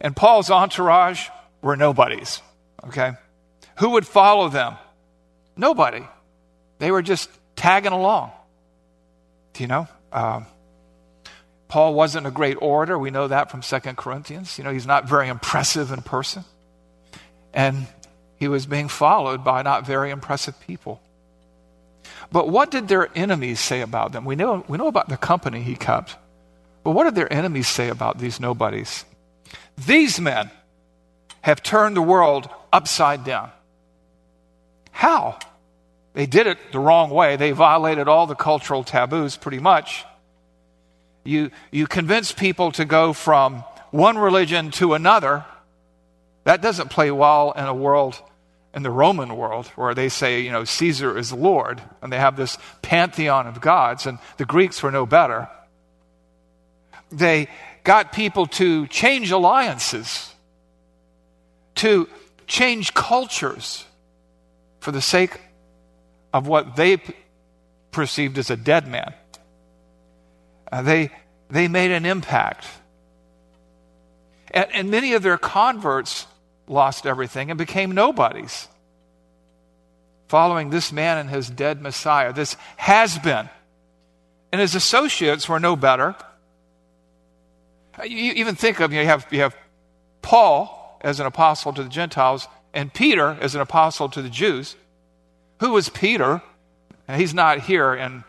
And 0.00 0.14
Paul's 0.14 0.50
entourage 0.50 1.28
were 1.62 1.76
nobodies, 1.76 2.42
okay? 2.86 3.12
Who 3.78 3.90
would 3.90 4.06
follow 4.06 4.48
them? 4.48 4.76
Nobody. 5.56 6.04
They 6.78 6.90
were 6.90 7.02
just 7.02 7.30
tagging 7.56 7.92
along. 7.92 8.30
Do 9.54 9.62
you 9.62 9.68
know? 9.68 9.88
Um, 10.12 10.46
Paul 11.68 11.94
wasn't 11.94 12.26
a 12.26 12.30
great 12.30 12.56
orator. 12.60 12.98
We 12.98 13.10
know 13.10 13.28
that 13.28 13.50
from 13.50 13.62
2 13.62 13.78
Corinthians. 13.94 14.58
You 14.58 14.64
know, 14.64 14.70
he's 14.70 14.86
not 14.86 15.08
very 15.08 15.28
impressive 15.28 15.90
in 15.90 16.02
person. 16.02 16.44
And 17.52 17.86
he 18.36 18.48
was 18.48 18.66
being 18.66 18.88
followed 18.88 19.42
by 19.42 19.62
not 19.62 19.86
very 19.86 20.10
impressive 20.10 20.58
people. 20.60 21.00
But 22.32 22.48
what 22.48 22.70
did 22.70 22.88
their 22.88 23.08
enemies 23.16 23.60
say 23.60 23.80
about 23.80 24.12
them? 24.12 24.24
We 24.24 24.36
know, 24.36 24.64
we 24.68 24.78
know 24.78 24.88
about 24.88 25.08
the 25.08 25.16
company 25.16 25.62
he 25.62 25.76
kept. 25.76 26.16
But 26.84 26.92
what 26.92 27.04
did 27.04 27.14
their 27.14 27.32
enemies 27.32 27.68
say 27.68 27.88
about 27.88 28.18
these 28.18 28.40
nobodies? 28.40 29.04
These 29.86 30.20
men 30.20 30.50
have 31.42 31.62
turned 31.62 31.96
the 31.96 32.02
world 32.02 32.48
upside 32.72 33.24
down. 33.24 33.50
How? 34.90 35.38
They 36.14 36.26
did 36.26 36.46
it 36.46 36.58
the 36.72 36.80
wrong 36.80 37.10
way. 37.10 37.36
They 37.36 37.50
violated 37.50 38.08
all 38.08 38.26
the 38.26 38.34
cultural 38.34 38.84
taboos 38.84 39.36
pretty 39.36 39.58
much. 39.58 40.04
You, 41.24 41.50
you 41.70 41.86
convince 41.86 42.32
people 42.32 42.72
to 42.72 42.84
go 42.84 43.12
from 43.12 43.64
one 43.90 44.16
religion 44.16 44.70
to 44.72 44.94
another. 44.94 45.44
That 46.44 46.62
doesn't 46.62 46.90
play 46.90 47.10
well 47.10 47.52
in 47.52 47.64
a 47.64 47.74
world, 47.74 48.20
in 48.76 48.82
the 48.82 48.90
Roman 48.90 49.36
world, 49.36 49.68
where 49.68 49.94
they 49.94 50.10
say, 50.10 50.42
you 50.42 50.52
know, 50.52 50.64
Caesar 50.64 51.16
is 51.16 51.32
Lord, 51.32 51.80
and 52.02 52.12
they 52.12 52.18
have 52.18 52.36
this 52.36 52.58
pantheon 52.82 53.46
of 53.46 53.62
gods, 53.62 54.04
and 54.04 54.18
the 54.36 54.44
Greeks 54.44 54.82
were 54.82 54.90
no 54.90 55.06
better. 55.06 55.48
They 57.10 57.48
got 57.84 58.12
people 58.12 58.46
to 58.46 58.86
change 58.88 59.30
alliances, 59.30 60.34
to 61.76 62.06
change 62.46 62.92
cultures 62.92 63.86
for 64.80 64.92
the 64.92 65.00
sake 65.00 65.40
of 66.34 66.46
what 66.46 66.76
they 66.76 66.98
perceived 67.92 68.36
as 68.36 68.50
a 68.50 68.56
dead 68.58 68.86
man. 68.86 69.14
Uh, 70.70 70.82
they, 70.82 71.10
they 71.48 71.66
made 71.66 71.92
an 71.92 72.04
impact. 72.04 72.66
And, 74.50 74.66
and 74.74 74.90
many 74.90 75.14
of 75.14 75.22
their 75.22 75.38
converts 75.38 76.26
lost 76.68 77.06
everything 77.06 77.50
and 77.50 77.58
became 77.58 77.92
nobodies. 77.92 78.68
Following 80.28 80.70
this 80.70 80.92
man 80.92 81.18
and 81.18 81.30
his 81.30 81.48
dead 81.48 81.80
Messiah, 81.80 82.32
this 82.32 82.56
has 82.76 83.18
been. 83.18 83.48
And 84.52 84.60
his 84.60 84.74
associates 84.74 85.48
were 85.48 85.60
no 85.60 85.76
better. 85.76 86.16
You 88.04 88.32
even 88.32 88.56
think 88.56 88.80
of, 88.80 88.92
you, 88.92 88.96
know, 88.96 89.02
you, 89.02 89.08
have, 89.08 89.26
you 89.30 89.40
have 89.40 89.56
Paul 90.22 90.98
as 91.00 91.20
an 91.20 91.26
apostle 91.26 91.72
to 91.72 91.82
the 91.82 91.88
Gentiles 91.88 92.48
and 92.74 92.92
Peter 92.92 93.38
as 93.40 93.54
an 93.54 93.60
apostle 93.60 94.08
to 94.10 94.22
the 94.22 94.28
Jews. 94.28 94.76
Who 95.60 95.72
was 95.72 95.88
Peter? 95.88 96.42
He's 97.14 97.32
not 97.32 97.60
here 97.60 97.94
in 97.94 98.24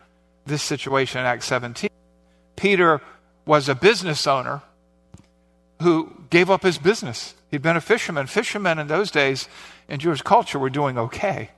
this 0.46 0.62
situation 0.64 1.20
in 1.20 1.26
Acts 1.26 1.46
17. 1.46 1.90
Peter 2.56 3.02
was 3.46 3.68
a 3.70 3.76
business 3.76 4.28
owner 4.28 4.62
who 5.82 6.12
gave 6.30 6.50
up 6.50 6.64
his 6.64 6.78
business. 6.78 7.34
He'd 7.50 7.62
been 7.62 7.78
a 7.78 7.82
fisherman. 7.82 8.28
Fishermen 8.28 8.80
in 8.80 8.88
those 8.88 9.12
days 9.12 9.48
in 9.88 10.00
Jewish 10.00 10.22
culture 10.22 10.60
were 10.60 10.70
doing 10.70 10.98
okay. 10.98 11.50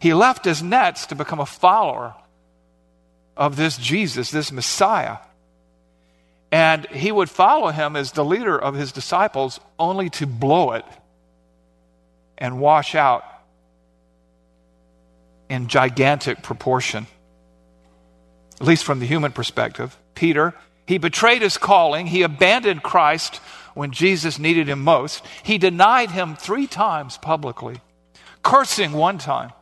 He 0.00 0.14
left 0.14 0.44
his 0.44 0.62
nets 0.62 1.06
to 1.06 1.14
become 1.14 1.40
a 1.40 1.46
follower 1.46 2.14
of 3.36 3.56
this 3.56 3.76
Jesus, 3.76 4.30
this 4.30 4.50
Messiah. 4.50 5.18
And 6.50 6.86
he 6.86 7.12
would 7.12 7.30
follow 7.30 7.68
him 7.68 7.94
as 7.94 8.12
the 8.12 8.24
leader 8.24 8.58
of 8.58 8.74
his 8.74 8.90
disciples 8.92 9.60
only 9.78 10.10
to 10.10 10.26
blow 10.26 10.72
it 10.72 10.84
and 12.36 12.60
wash 12.60 12.94
out 12.94 13.24
in 15.48 15.68
gigantic 15.68 16.42
proportion, 16.42 17.06
at 18.60 18.66
least 18.66 18.84
from 18.84 18.98
the 18.98 19.06
human 19.06 19.32
perspective. 19.32 19.96
Peter, 20.14 20.54
he 20.86 20.98
betrayed 20.98 21.42
his 21.42 21.58
calling, 21.58 22.06
he 22.06 22.22
abandoned 22.22 22.82
Christ 22.82 23.40
when 23.78 23.92
Jesus 23.92 24.40
needed 24.40 24.68
him 24.68 24.82
most. 24.82 25.24
He 25.44 25.56
denied 25.56 26.10
him 26.10 26.34
three 26.34 26.66
times 26.66 27.16
publicly, 27.16 27.80
cursing 28.42 28.90
one 28.90 29.18
time. 29.18 29.52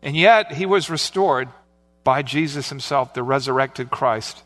And 0.00 0.16
yet 0.16 0.52
he 0.52 0.64
was 0.64 0.88
restored 0.88 1.48
by 2.04 2.22
Jesus 2.22 2.68
himself, 2.68 3.12
the 3.12 3.24
resurrected 3.24 3.90
Christ. 3.90 4.40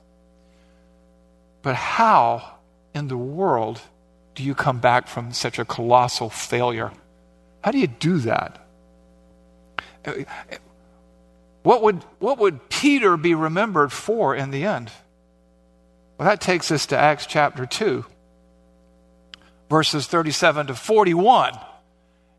But 1.61 1.75
how 1.75 2.55
in 2.95 3.09
the 3.09 3.19
world 3.19 3.83
do 4.35 4.43
you 4.43 4.55
come 4.55 4.79
back 4.79 5.09
from 5.09 5.35
such 5.35 5.59
a 5.59 5.67
colossal 5.67 6.31
failure? 6.31 6.91
How 7.63 7.71
do 7.71 7.79
you 7.79 7.87
do 7.87 8.17
that? 8.21 8.67
What 11.65 11.83
would, 11.83 11.97
what 12.19 12.39
would 12.39 12.71
Peter 12.71 13.19
be 13.19 13.35
remembered 13.35 13.93
for 13.93 14.35
in 14.35 14.53
the 14.53 14.65
end? 14.65 14.91
Well, 16.17 16.27
that 16.27 16.41
takes 16.41 16.71
us 16.71 16.87
to 16.87 16.97
Acts 16.97 17.27
chapter 17.27 17.67
2, 17.67 18.07
verses 19.69 20.07
37 20.07 20.69
to 20.69 20.75
41. 20.75 21.59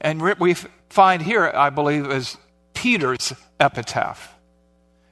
And 0.01 0.21
we 0.39 0.55
find 0.89 1.21
here, 1.21 1.51
I 1.53 1.69
believe, 1.69 2.09
is 2.11 2.37
Peter's 2.73 3.33
epitaph. 3.59 4.33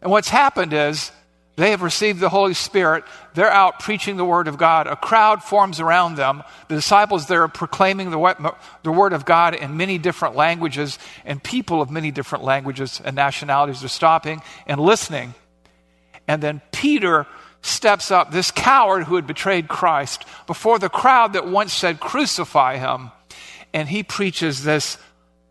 And 0.01 0.12
what's 0.12 0.30
happened 0.30 0.73
is 0.73 1.12
they 1.58 1.71
have 1.71 1.82
received 1.82 2.19
the 2.19 2.30
Holy 2.30 2.53
Spirit. 2.53 3.03
They're 3.34 3.51
out 3.51 3.80
preaching 3.80 4.15
the 4.15 4.23
Word 4.23 4.47
of 4.47 4.58
God. 4.58 4.86
A 4.86 4.95
crowd 4.95 5.43
forms 5.43 5.80
around 5.80 6.15
them. 6.15 6.43
The 6.67 6.75
disciples 6.75 7.25
there 7.25 7.41
are 7.41 7.47
proclaiming 7.47 8.12
the, 8.12 8.56
the 8.84 8.91
Word 8.91 9.12
of 9.12 9.25
God 9.25 9.56
in 9.56 9.75
many 9.75 9.97
different 9.97 10.36
languages, 10.36 10.99
and 11.25 11.43
people 11.43 11.82
of 11.82 11.89
many 11.89 12.12
different 12.12 12.43
languages 12.43 13.01
and 13.03 13.15
nationalities 13.15 13.84
are 13.84 13.89
stopping 13.89 14.41
and 14.67 14.80
listening. 14.80 15.34
And 16.27 16.43
then 16.43 16.62
Peter 16.71 17.25
steps 17.67 18.12
up, 18.12 18.32
this 18.32 18.51
coward 18.51 19.03
who 19.03 19.15
had 19.15 19.27
betrayed 19.27 19.67
Christ, 19.67 20.25
before 20.45 20.80
the 20.80 20.89
crowd 20.89 21.34
that 21.34 21.47
once 21.47 21.73
said, 21.73 21.99
Crucify 21.99 22.77
him. 22.77 23.12
And 23.73 23.88
he 23.88 24.03
preaches 24.03 24.63
this 24.63 24.97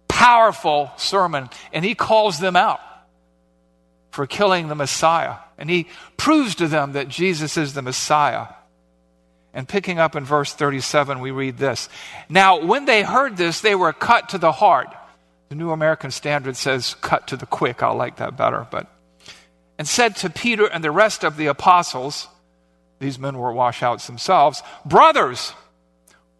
powerful 0.08 0.90
sermon, 0.96 1.50
and 1.72 1.84
he 1.84 1.94
calls 1.94 2.38
them 2.38 2.56
out 2.56 2.80
for 4.10 4.26
killing 4.26 4.68
the 4.68 4.74
Messiah. 4.74 5.36
And 5.58 5.68
he 5.68 5.88
proves 6.16 6.54
to 6.56 6.68
them 6.68 6.92
that 6.92 7.08
Jesus 7.08 7.56
is 7.56 7.74
the 7.74 7.82
Messiah. 7.82 8.46
And 9.52 9.68
picking 9.68 9.98
up 9.98 10.16
in 10.16 10.24
verse 10.24 10.52
37, 10.52 11.20
we 11.20 11.30
read 11.30 11.56
this 11.56 11.88
Now, 12.28 12.64
when 12.64 12.84
they 12.84 13.02
heard 13.02 13.36
this, 13.36 13.60
they 13.60 13.74
were 13.74 13.92
cut 13.92 14.30
to 14.30 14.38
the 14.38 14.52
heart. 14.52 14.88
The 15.48 15.54
New 15.54 15.70
American 15.70 16.10
Standard 16.10 16.56
says 16.56 16.94
cut 17.00 17.28
to 17.28 17.36
the 17.36 17.46
quick. 17.46 17.82
I 17.82 17.90
like 17.92 18.16
that 18.16 18.36
better. 18.36 18.66
But 18.70 18.90
and 19.78 19.86
said 19.86 20.16
to 20.16 20.30
Peter 20.30 20.66
and 20.66 20.82
the 20.82 20.90
rest 20.90 21.24
of 21.24 21.36
the 21.36 21.46
apostles, 21.46 22.28
these 22.98 23.18
men 23.18 23.38
were 23.38 23.52
washouts 23.52 24.06
themselves, 24.06 24.62
Brothers, 24.84 25.52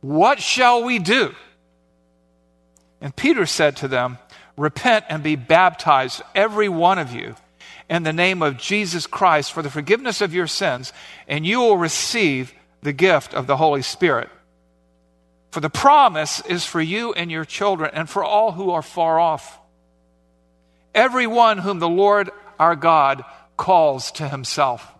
what 0.01 0.40
shall 0.40 0.85
we 0.85 0.99
do? 0.99 1.35
And 3.01 3.14
Peter 3.14 3.46
said 3.46 3.77
to 3.77 3.88
them, 3.88 4.18
Repent 4.57 5.05
and 5.09 5.22
be 5.22 5.37
baptized, 5.37 6.22
every 6.35 6.68
one 6.68 6.99
of 6.99 7.12
you 7.12 7.37
in 7.88 8.03
the 8.03 8.12
name 8.12 8.42
of 8.42 8.57
Jesus 8.57 9.07
Christ 9.07 9.53
for 9.53 9.62
the 9.62 9.70
forgiveness 9.70 10.20
of 10.20 10.35
your 10.35 10.46
sins, 10.46 10.92
and 11.29 11.46
you 11.46 11.61
will 11.61 11.77
receive 11.77 12.53
the 12.83 12.92
gift 12.92 13.35
of 13.35 13.46
the 13.46 13.57
Holy 13.57 13.83
Spirit. 13.83 14.29
For 15.51 15.61
the 15.61 15.70
promise 15.70 16.40
is 16.46 16.64
for 16.64 16.81
you 16.81 17.12
and 17.12 17.31
your 17.31 17.44
children, 17.44 17.90
and 17.92 18.09
for 18.09 18.25
all 18.25 18.53
who 18.53 18.70
are 18.70 18.83
far 18.83 19.20
off. 19.20 19.59
Everyone 20.94 21.59
whom 21.59 21.79
the 21.79 21.88
Lord 21.88 22.31
our 22.59 22.77
God 22.77 23.25
calls 23.57 24.11
to 24.12 24.29
himself. 24.29 24.92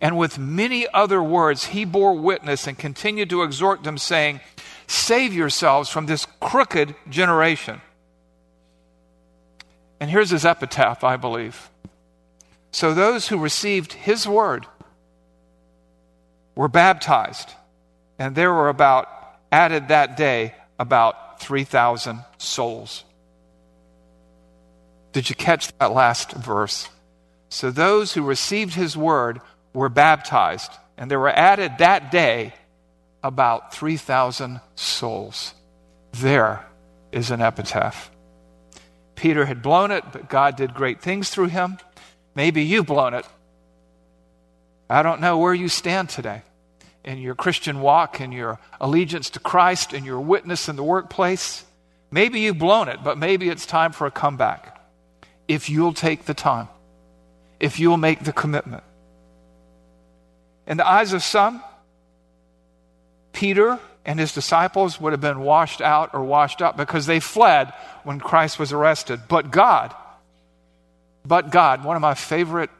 And 0.00 0.16
with 0.18 0.38
many 0.38 0.86
other 0.92 1.22
words, 1.22 1.66
he 1.66 1.84
bore 1.84 2.14
witness 2.14 2.66
and 2.66 2.78
continued 2.78 3.30
to 3.30 3.42
exhort 3.42 3.84
them, 3.84 3.98
saying, 3.98 4.40
Save 4.86 5.32
yourselves 5.32 5.88
from 5.88 6.06
this 6.06 6.26
crooked 6.40 6.94
generation. 7.08 7.80
And 10.00 10.10
here's 10.10 10.30
his 10.30 10.44
epitaph, 10.44 11.04
I 11.04 11.16
believe. 11.16 11.70
So 12.72 12.92
those 12.92 13.28
who 13.28 13.38
received 13.38 13.92
his 13.92 14.26
word 14.26 14.66
were 16.54 16.68
baptized, 16.68 17.50
and 18.18 18.34
there 18.34 18.52
were 18.52 18.68
about, 18.68 19.08
added 19.50 19.88
that 19.88 20.16
day, 20.16 20.54
about 20.78 21.40
3,000 21.40 22.24
souls. 22.38 23.04
Did 25.12 25.28
you 25.28 25.36
catch 25.36 25.76
that 25.78 25.92
last 25.92 26.32
verse? 26.32 26.88
So 27.48 27.70
those 27.70 28.14
who 28.14 28.22
received 28.22 28.74
his 28.74 28.96
word 28.96 29.40
were 29.74 29.88
baptized, 29.88 30.72
and 30.96 31.10
there 31.10 31.20
were 31.20 31.28
added 31.28 31.78
that 31.78 32.10
day 32.10 32.54
about 33.22 33.74
3,000 33.74 34.60
souls. 34.74 35.54
There 36.12 36.64
is 37.12 37.30
an 37.30 37.40
epitaph. 37.40 38.10
Peter 39.14 39.44
had 39.44 39.62
blown 39.62 39.90
it, 39.90 40.04
but 40.12 40.28
God 40.28 40.56
did 40.56 40.74
great 40.74 41.00
things 41.00 41.30
through 41.30 41.46
him. 41.46 41.78
Maybe 42.34 42.62
you've 42.64 42.86
blown 42.86 43.14
it. 43.14 43.26
I 44.88 45.02
don't 45.02 45.20
know 45.20 45.38
where 45.38 45.54
you 45.54 45.68
stand 45.68 46.08
today 46.08 46.42
in 47.04 47.18
your 47.18 47.34
Christian 47.34 47.80
walk, 47.80 48.20
in 48.20 48.32
your 48.32 48.58
allegiance 48.80 49.30
to 49.30 49.40
Christ, 49.40 49.92
in 49.92 50.04
your 50.04 50.20
witness 50.20 50.68
in 50.68 50.76
the 50.76 50.82
workplace. 50.82 51.64
Maybe 52.10 52.40
you've 52.40 52.58
blown 52.58 52.88
it, 52.88 52.98
but 53.04 53.18
maybe 53.18 53.48
it's 53.48 53.66
time 53.66 53.92
for 53.92 54.06
a 54.06 54.10
comeback. 54.10 54.71
If 55.52 55.68
you'll 55.68 55.92
take 55.92 56.24
the 56.24 56.32
time, 56.32 56.68
if 57.60 57.78
you'll 57.78 57.98
make 57.98 58.24
the 58.24 58.32
commitment. 58.32 58.82
In 60.66 60.78
the 60.78 60.88
eyes 60.88 61.12
of 61.12 61.22
some, 61.22 61.62
Peter 63.34 63.78
and 64.06 64.18
his 64.18 64.32
disciples 64.32 64.98
would 64.98 65.12
have 65.12 65.20
been 65.20 65.40
washed 65.40 65.82
out 65.82 66.14
or 66.14 66.24
washed 66.24 66.62
up 66.62 66.78
because 66.78 67.04
they 67.04 67.20
fled 67.20 67.70
when 68.02 68.18
Christ 68.18 68.58
was 68.58 68.72
arrested. 68.72 69.20
But 69.28 69.50
God, 69.50 69.94
but 71.22 71.50
God, 71.50 71.84
one 71.84 71.96
of 71.96 72.02
my 72.02 72.14
favorite 72.14 72.70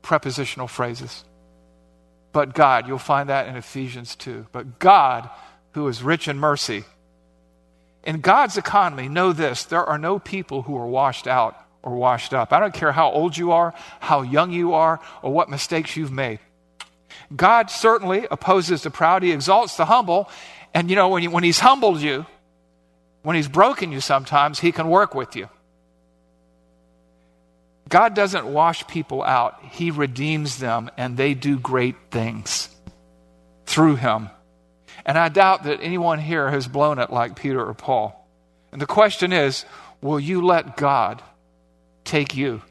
prepositional 0.00 0.68
phrases. 0.68 1.24
But 2.30 2.54
God, 2.54 2.86
you'll 2.86 2.98
find 2.98 3.28
that 3.28 3.48
in 3.48 3.56
Ephesians 3.56 4.14
2. 4.14 4.46
But 4.52 4.78
God, 4.78 5.28
who 5.72 5.88
is 5.88 6.00
rich 6.00 6.28
in 6.28 6.38
mercy. 6.38 6.84
In 8.04 8.20
God's 8.20 8.56
economy, 8.56 9.08
know 9.08 9.32
this 9.32 9.64
there 9.64 9.84
are 9.84 9.98
no 9.98 10.20
people 10.20 10.62
who 10.62 10.76
are 10.76 10.86
washed 10.86 11.26
out 11.26 11.56
or 11.82 11.94
washed 11.94 12.34
up. 12.34 12.52
I 12.52 12.60
don't 12.60 12.74
care 12.74 12.92
how 12.92 13.10
old 13.10 13.36
you 13.36 13.52
are, 13.52 13.74
how 14.00 14.22
young 14.22 14.52
you 14.52 14.74
are, 14.74 15.00
or 15.22 15.32
what 15.32 15.48
mistakes 15.48 15.96
you've 15.96 16.12
made. 16.12 16.38
God 17.34 17.70
certainly 17.70 18.26
opposes 18.30 18.82
the 18.82 18.90
proud, 18.90 19.22
He 19.22 19.32
exalts 19.32 19.76
the 19.76 19.84
humble. 19.84 20.28
And 20.74 20.90
you 20.90 20.96
know, 20.96 21.08
when, 21.08 21.30
when 21.32 21.44
He's 21.44 21.58
humbled 21.58 22.00
you, 22.00 22.26
when 23.22 23.36
He's 23.36 23.48
broken 23.48 23.92
you 23.92 24.00
sometimes, 24.00 24.60
He 24.60 24.72
can 24.72 24.88
work 24.88 25.14
with 25.14 25.36
you. 25.36 25.48
God 27.88 28.14
doesn't 28.14 28.46
wash 28.46 28.86
people 28.86 29.22
out, 29.22 29.62
He 29.72 29.90
redeems 29.90 30.58
them, 30.58 30.90
and 30.96 31.16
they 31.16 31.34
do 31.34 31.58
great 31.58 31.96
things 32.10 32.68
through 33.66 33.96
Him. 33.96 34.30
And 35.06 35.18
I 35.18 35.28
doubt 35.28 35.64
that 35.64 35.80
anyone 35.82 36.18
here 36.18 36.50
has 36.50 36.68
blown 36.68 36.98
it 36.98 37.10
like 37.10 37.36
Peter 37.36 37.64
or 37.64 37.74
Paul. 37.74 38.16
And 38.72 38.80
the 38.80 38.86
question 38.86 39.32
is 39.32 39.64
will 40.00 40.20
you 40.20 40.44
let 40.44 40.76
God 40.76 41.22
take 42.10 42.36
you 42.36 42.62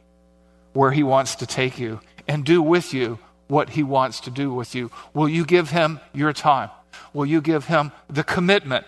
where 0.74 0.92
He 0.92 1.04
wants 1.04 1.36
to 1.36 1.48
take 1.48 1.80
you 1.80 2.02
and 2.28 2.46
do 2.46 2.62
with 2.62 2.94
you 2.94 3.20
what 3.48 3.70
He 3.70 3.84
wants 3.84 4.20
to 4.22 4.32
do 4.32 4.54
with 4.54 4.76
you? 4.76 4.92
Will 5.14 5.30
you 5.30 5.46
give 5.46 5.70
Him 5.70 6.00
your 6.14 6.34
time? 6.34 6.70
Will 7.14 7.26
you 7.26 7.42
give 7.42 7.66
Him 7.66 7.92
the 8.10 8.24
commitment? 8.24 8.86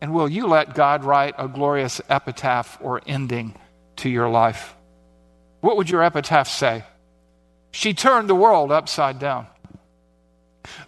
And 0.00 0.12
will 0.12 0.28
you 0.28 0.46
let 0.46 0.74
God 0.74 1.04
write 1.04 1.34
a 1.38 1.48
glorious 1.48 2.00
epitaph 2.10 2.78
or 2.82 3.00
ending 3.06 3.54
to 3.96 4.10
your 4.10 4.28
life? 4.28 4.74
What 5.60 5.78
would 5.78 5.88
your 5.88 6.02
epitaph 6.02 6.48
say? 6.48 6.84
She 7.70 7.94
turned 7.94 8.28
the 8.28 8.34
world 8.34 8.70
upside 8.70 9.18
down. 9.18 9.46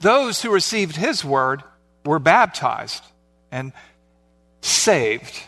Those 0.00 0.42
who 0.42 0.52
received 0.52 0.96
his 0.96 1.24
word 1.24 1.62
were 2.04 2.18
baptized 2.18 3.02
and 3.50 3.72
saved. 4.60 5.42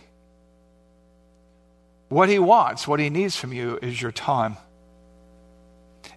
What 2.09 2.29
he 2.29 2.39
wants, 2.39 2.89
what 2.89 3.01
he 3.01 3.11
needs 3.11 3.37
from 3.37 3.53
you 3.53 3.79
is 3.83 4.01
your 4.01 4.13
time. 4.13 4.57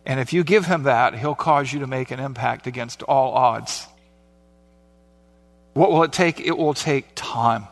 And 0.06 0.19
if 0.19 0.34
you 0.34 0.43
give 0.43 0.65
him 0.65 0.84
that, 0.84 1.17
he'll 1.17 1.36
cause 1.36 1.71
you 1.71 1.80
to 1.80 1.88
make 1.88 2.12
an 2.12 2.19
impact 2.19 2.65
against 2.65 3.04
all 3.04 3.34
odds. 3.34 3.88
What 5.73 5.91
will 5.91 6.04
it 6.04 6.12
take? 6.12 6.39
It 6.39 6.58
will 6.58 6.73
take 6.73 7.10
time. 7.15 7.67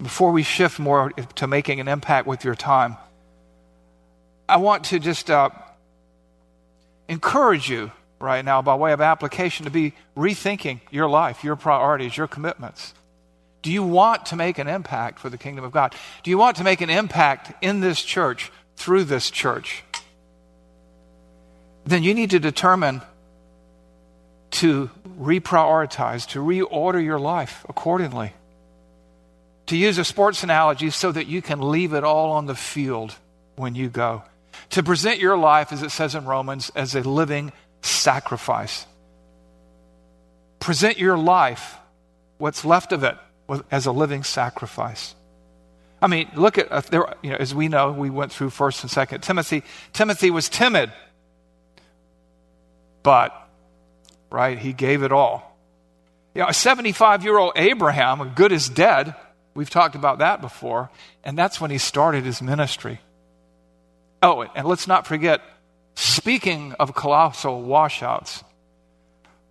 Before 0.00 0.32
we 0.32 0.42
shift 0.42 0.78
more 0.78 1.10
to 1.10 1.46
making 1.46 1.78
an 1.80 1.88
impact 1.88 2.26
with 2.26 2.44
your 2.44 2.54
time, 2.54 2.96
I 4.48 4.56
want 4.56 4.84
to 4.86 4.98
just 4.98 5.30
uh, 5.30 5.50
encourage 7.08 7.70
you 7.70 7.92
right 8.18 8.44
now, 8.44 8.60
by 8.62 8.74
way 8.74 8.92
of 8.92 9.00
application, 9.00 9.64
to 9.64 9.70
be 9.70 9.94
rethinking 10.16 10.80
your 10.90 11.08
life, 11.08 11.44
your 11.44 11.56
priorities, 11.56 12.16
your 12.16 12.26
commitments. 12.26 12.94
Do 13.62 13.70
you 13.70 13.84
want 13.84 14.26
to 14.26 14.36
make 14.36 14.58
an 14.58 14.66
impact 14.68 15.20
for 15.20 15.30
the 15.30 15.38
kingdom 15.38 15.64
of 15.64 15.72
God? 15.72 15.94
Do 16.24 16.30
you 16.30 16.38
want 16.38 16.56
to 16.56 16.64
make 16.64 16.80
an 16.80 16.90
impact 16.90 17.52
in 17.62 17.80
this 17.80 18.02
church, 18.02 18.50
through 18.76 19.04
this 19.04 19.30
church? 19.30 19.84
Then 21.84 22.02
you 22.02 22.12
need 22.12 22.30
to 22.30 22.40
determine 22.40 23.02
to 24.52 24.90
reprioritize, 25.18 26.28
to 26.28 26.40
reorder 26.40 27.02
your 27.02 27.18
life 27.18 27.64
accordingly. 27.68 28.32
To 29.66 29.76
use 29.76 29.96
a 29.98 30.04
sports 30.04 30.42
analogy 30.42 30.90
so 30.90 31.12
that 31.12 31.26
you 31.28 31.40
can 31.40 31.60
leave 31.60 31.94
it 31.94 32.04
all 32.04 32.32
on 32.32 32.46
the 32.46 32.54
field 32.54 33.14
when 33.56 33.74
you 33.74 33.88
go. 33.88 34.24
To 34.70 34.82
present 34.82 35.20
your 35.20 35.38
life, 35.38 35.72
as 35.72 35.82
it 35.82 35.90
says 35.90 36.14
in 36.14 36.24
Romans, 36.24 36.70
as 36.74 36.94
a 36.94 37.00
living 37.00 37.52
sacrifice. 37.80 38.86
Present 40.58 40.98
your 40.98 41.16
life, 41.16 41.76
what's 42.38 42.64
left 42.64 42.92
of 42.92 43.04
it, 43.04 43.16
as 43.70 43.86
a 43.86 43.92
living 43.92 44.22
sacrifice. 44.22 45.14
I 46.00 46.08
mean, 46.08 46.28
look 46.34 46.58
at, 46.58 46.70
uh, 46.70 46.80
there, 46.90 47.14
you 47.22 47.30
know, 47.30 47.36
as 47.36 47.54
we 47.54 47.68
know, 47.68 47.92
we 47.92 48.10
went 48.10 48.32
through 48.32 48.50
1st 48.50 48.82
and 48.82 48.90
2nd 48.90 49.22
Timothy. 49.22 49.62
Timothy 49.92 50.30
was 50.30 50.48
timid, 50.48 50.92
but, 53.02 53.32
right, 54.30 54.58
he 54.58 54.72
gave 54.72 55.02
it 55.02 55.12
all. 55.12 55.56
You 56.34 56.42
know, 56.42 56.48
a 56.48 56.54
75 56.54 57.24
year 57.24 57.38
old 57.38 57.52
Abraham, 57.56 58.32
good 58.34 58.52
as 58.52 58.68
dead, 58.68 59.14
we've 59.54 59.70
talked 59.70 59.94
about 59.94 60.18
that 60.18 60.40
before, 60.40 60.90
and 61.22 61.38
that's 61.38 61.60
when 61.60 61.70
he 61.70 61.78
started 61.78 62.24
his 62.24 62.42
ministry. 62.42 63.00
Oh, 64.22 64.42
and 64.42 64.66
let's 64.66 64.88
not 64.88 65.06
forget 65.06 65.40
Speaking 65.94 66.72
of 66.78 66.94
colossal 66.94 67.62
washouts, 67.62 68.42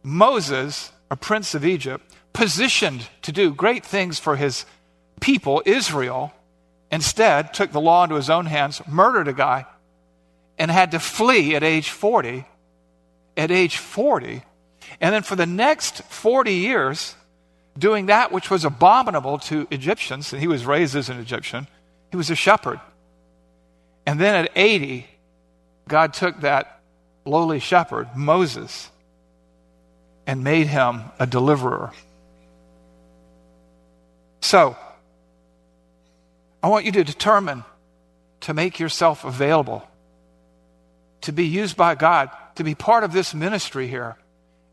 Moses, 0.04 0.92
a 1.10 1.16
prince 1.16 1.54
of 1.54 1.66
Egypt, 1.66 2.11
positioned 2.34 3.08
to 3.24 3.32
do 3.32 3.54
great 3.54 3.86
things 3.86 4.20
for 4.20 4.36
his 4.36 4.66
people, 5.20 5.62
Israel, 5.66 6.34
instead 6.92 7.54
took 7.54 7.72
the 7.72 7.82
law 7.82 8.04
into 8.04 8.16
his 8.16 8.30
own 8.30 8.46
hands, 8.46 8.82
murdered 8.88 9.28
a 9.28 9.34
guy, 9.34 9.66
and 10.58 10.70
had 10.70 10.92
to 10.92 11.00
flee 11.00 11.56
at 11.56 11.64
age 11.64 11.90
40. 11.90 12.46
At 13.38 13.52
age 13.52 13.78
40. 13.78 14.44
And 15.00 15.14
then 15.14 15.24
for 15.24 15.36
the 15.36 15.46
next 15.46 16.04
40 16.04 16.54
years, 16.54 17.16
doing 17.78 18.08
that 18.08 18.32
which 18.32 18.50
was 18.50 18.66
abominable 18.66 19.40
to 19.40 19.68
Egyptians, 19.72 20.34
and 20.34 20.42
he 20.42 20.48
was 20.48 20.66
raised 20.66 20.96
as 20.96 21.10
an 21.10 21.20
Egyptian, 21.20 21.68
he 22.10 22.18
was 22.18 22.30
a 22.30 22.36
shepherd. 22.36 22.80
And 24.06 24.20
then 24.20 24.36
at 24.36 24.52
80, 24.56 25.08
God 25.88 26.14
took 26.14 26.42
that 26.42 26.82
lowly 27.26 27.60
shepherd, 27.60 28.10
Moses, 28.16 28.90
and 30.28 30.44
made 30.44 30.68
him 30.68 31.04
a 31.20 31.26
deliverer. 31.26 31.92
So, 34.42 34.76
I 36.62 36.68
want 36.68 36.86
you 36.86 36.92
to 36.94 37.04
determine 37.04 37.64
to 38.42 38.54
make 38.54 38.80
yourself 38.80 39.24
available, 39.24 39.88
to 41.22 41.32
be 41.32 41.46
used 41.46 41.78
by 41.78 41.96
God, 41.96 42.30
to 42.56 42.64
be 42.64 42.76
part 42.76 43.04
of 43.04 43.14
this 43.14 43.34
ministry 43.34 43.88
here 43.88 44.18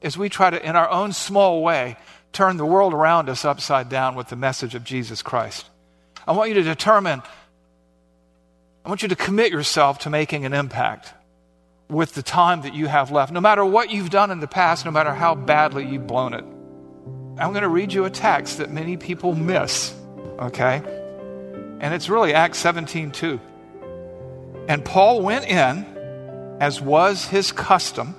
as 0.03 0.17
we 0.17 0.29
try 0.29 0.51
to, 0.51 0.65
in 0.65 0.77
our 0.77 0.89
own 0.89 1.13
small 1.13 1.63
way, 1.63 1.97
turn 2.33 2.57
the 2.57 2.67
world 2.67 2.95
around 2.95 3.29
us 3.29 3.45
upside 3.45 3.89
down 3.89 4.15
with 4.15 4.29
the 4.29 4.37
message 4.37 4.75
of 4.75 4.85
Jesus 4.85 5.23
Christ. 5.23 5.67
I 6.27 6.33
want 6.33 6.51
you 6.51 6.55
to 6.55 6.63
determine 6.63 7.23
I 8.85 8.89
want 8.89 9.03
you 9.03 9.09
to 9.09 9.17
commit 9.17 9.53
yourself 9.53 9.99
to 10.01 10.11
making 10.11 10.47
an 10.47 10.55
impact 10.55 11.13
with 11.91 12.15
the 12.15 12.23
time 12.23 12.63
that 12.63 12.75
you 12.75 12.87
have 12.87 13.11
left, 13.11 13.33
no 13.33 13.41
matter 13.41 13.63
what 13.63 13.91
you've 13.91 14.09
done 14.09 14.31
in 14.31 14.41
the 14.41 14.47
past, 14.47 14.87
no 14.87 14.91
matter 14.91 15.13
how 15.13 15.35
badly 15.35 15.87
you've 15.87 16.07
blown 16.07 16.33
it. 16.33 16.45
I'm 17.41 17.51
going 17.53 17.63
to 17.63 17.69
read 17.69 17.93
you 17.93 18.05
a 18.05 18.11
text 18.11 18.59
that 18.59 18.71
many 18.71 18.97
people 18.97 19.35
miss, 19.35 19.95
okay? 20.39 20.83
And 21.81 21.95
it's 21.95 22.09
really 22.09 22.35
Acts 22.35 22.59
17 22.59 23.13
2. 23.13 23.41
And 24.69 24.85
Paul 24.85 25.23
went 25.23 25.47
in, 25.47 25.87
as 26.61 26.81
was 26.81 27.25
his 27.27 27.53
custom, 27.53 28.15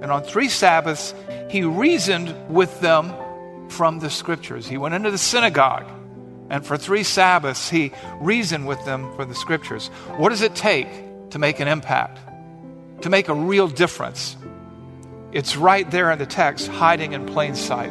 and 0.00 0.10
on 0.10 0.22
three 0.22 0.48
Sabbaths 0.48 1.14
he 1.48 1.64
reasoned 1.64 2.34
with 2.48 2.80
them 2.80 3.12
from 3.68 3.98
the 3.98 4.08
scriptures. 4.08 4.66
He 4.66 4.78
went 4.78 4.94
into 4.94 5.10
the 5.10 5.18
synagogue 5.18 5.86
and 6.50 6.66
for 6.66 6.76
three 6.76 7.04
Sabbaths, 7.04 7.70
he 7.70 7.92
reasoned 8.20 8.66
with 8.66 8.84
them 8.84 9.14
from 9.14 9.28
the 9.28 9.36
scriptures. 9.36 9.86
What 10.16 10.30
does 10.30 10.42
it 10.42 10.56
take 10.56 10.88
to 11.30 11.38
make 11.38 11.60
an 11.60 11.68
impact, 11.68 12.18
to 13.02 13.08
make 13.08 13.28
a 13.28 13.34
real 13.34 13.68
difference? 13.68 14.36
It's 15.30 15.56
right 15.56 15.88
there 15.88 16.10
in 16.10 16.18
the 16.18 16.26
text, 16.26 16.66
hiding 16.66 17.12
in 17.12 17.24
plain 17.24 17.54
sight. 17.54 17.90